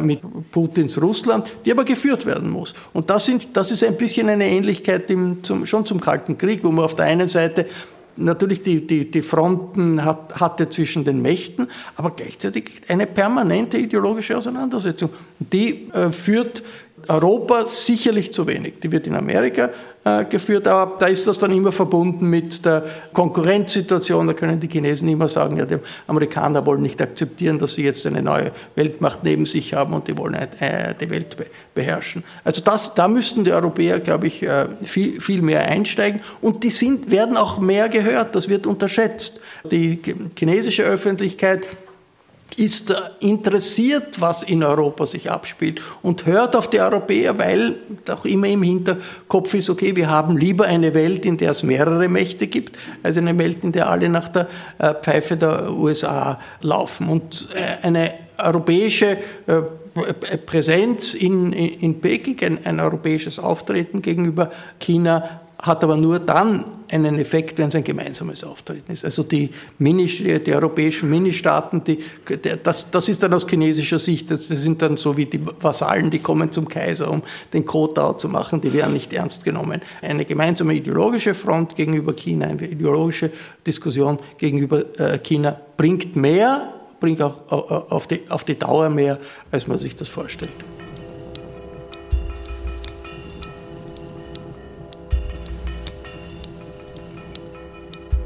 [0.00, 2.74] mit Putins Russland, die aber geführt werden muss.
[2.92, 6.64] Und das, sind, das ist ein bisschen eine Ähnlichkeit im, zum, schon zum Kalten Krieg,
[6.64, 7.66] wo man auf der einen Seite
[8.16, 14.36] natürlich die, die, die Fronten hat, hatte zwischen den Mächten, aber gleichzeitig eine permanente ideologische
[14.36, 15.10] Auseinandersetzung.
[15.38, 16.62] Die äh, führt
[17.08, 18.74] Europa sicherlich zu wenig.
[18.82, 19.70] Die wird in Amerika
[20.30, 24.28] geführt, aber da ist das dann immer verbunden mit der Konkurrenzsituation.
[24.28, 25.76] Da können die Chinesen immer sagen, ja, die
[26.06, 30.16] Amerikaner wollen nicht akzeptieren, dass sie jetzt eine neue Weltmacht neben sich haben und die
[30.16, 31.36] wollen äh, die Welt
[31.74, 32.24] beherrschen.
[32.44, 36.70] Also das, da müssten die Europäer, glaube ich, äh, viel, viel mehr einsteigen und die
[36.70, 39.40] sind, werden auch mehr gehört, das wird unterschätzt.
[39.70, 40.00] Die
[40.34, 41.66] chinesische Öffentlichkeit
[42.56, 47.76] ist interessiert, was in Europa sich abspielt und hört auf die Europäer, weil
[48.08, 52.08] auch immer im Hinterkopf ist, okay, wir haben lieber eine Welt, in der es mehrere
[52.08, 54.48] Mächte gibt, als eine Welt, in der alle nach der
[54.78, 57.08] äh, Pfeife der USA laufen.
[57.08, 59.62] Und äh, eine europäische äh,
[60.46, 67.18] Präsenz in, in Peking, ein, ein europäisches Auftreten gegenüber China hat aber nur dann einen
[67.18, 69.04] Effekt, wenn es ein gemeinsames Auftreten ist.
[69.04, 71.98] Also die, Mini, die europäischen Ministaaten, die,
[72.62, 76.10] das, das ist dann aus chinesischer Sicht, das, das sind dann so wie die Vasallen,
[76.10, 79.80] die kommen zum Kaiser, um den Kotau zu machen, die werden nicht ernst genommen.
[80.02, 83.30] Eine gemeinsame ideologische Front gegenüber China, eine ideologische
[83.66, 89.18] Diskussion gegenüber äh, China bringt mehr, bringt auch auf die, auf die Dauer mehr,
[89.50, 90.52] als man sich das vorstellt.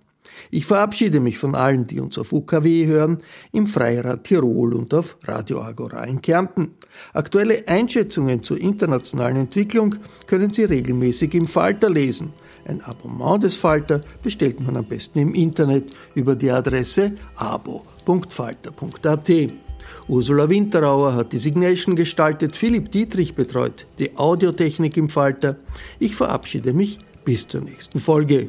[0.51, 3.19] Ich verabschiede mich von allen, die uns auf UKW hören,
[3.53, 6.75] im Freirad Tirol und auf Radio Agora in Kärnten.
[7.13, 12.33] Aktuelle Einschätzungen zur internationalen Entwicklung können Sie regelmäßig im Falter lesen.
[12.65, 19.31] Ein Abonnement des Falter bestellt man am besten im Internet über die Adresse abo.falter.at.
[20.09, 25.57] Ursula Winterauer hat die Signation gestaltet, Philipp Dietrich betreut die Audiotechnik im Falter.
[25.99, 28.49] Ich verabschiede mich bis zur nächsten Folge.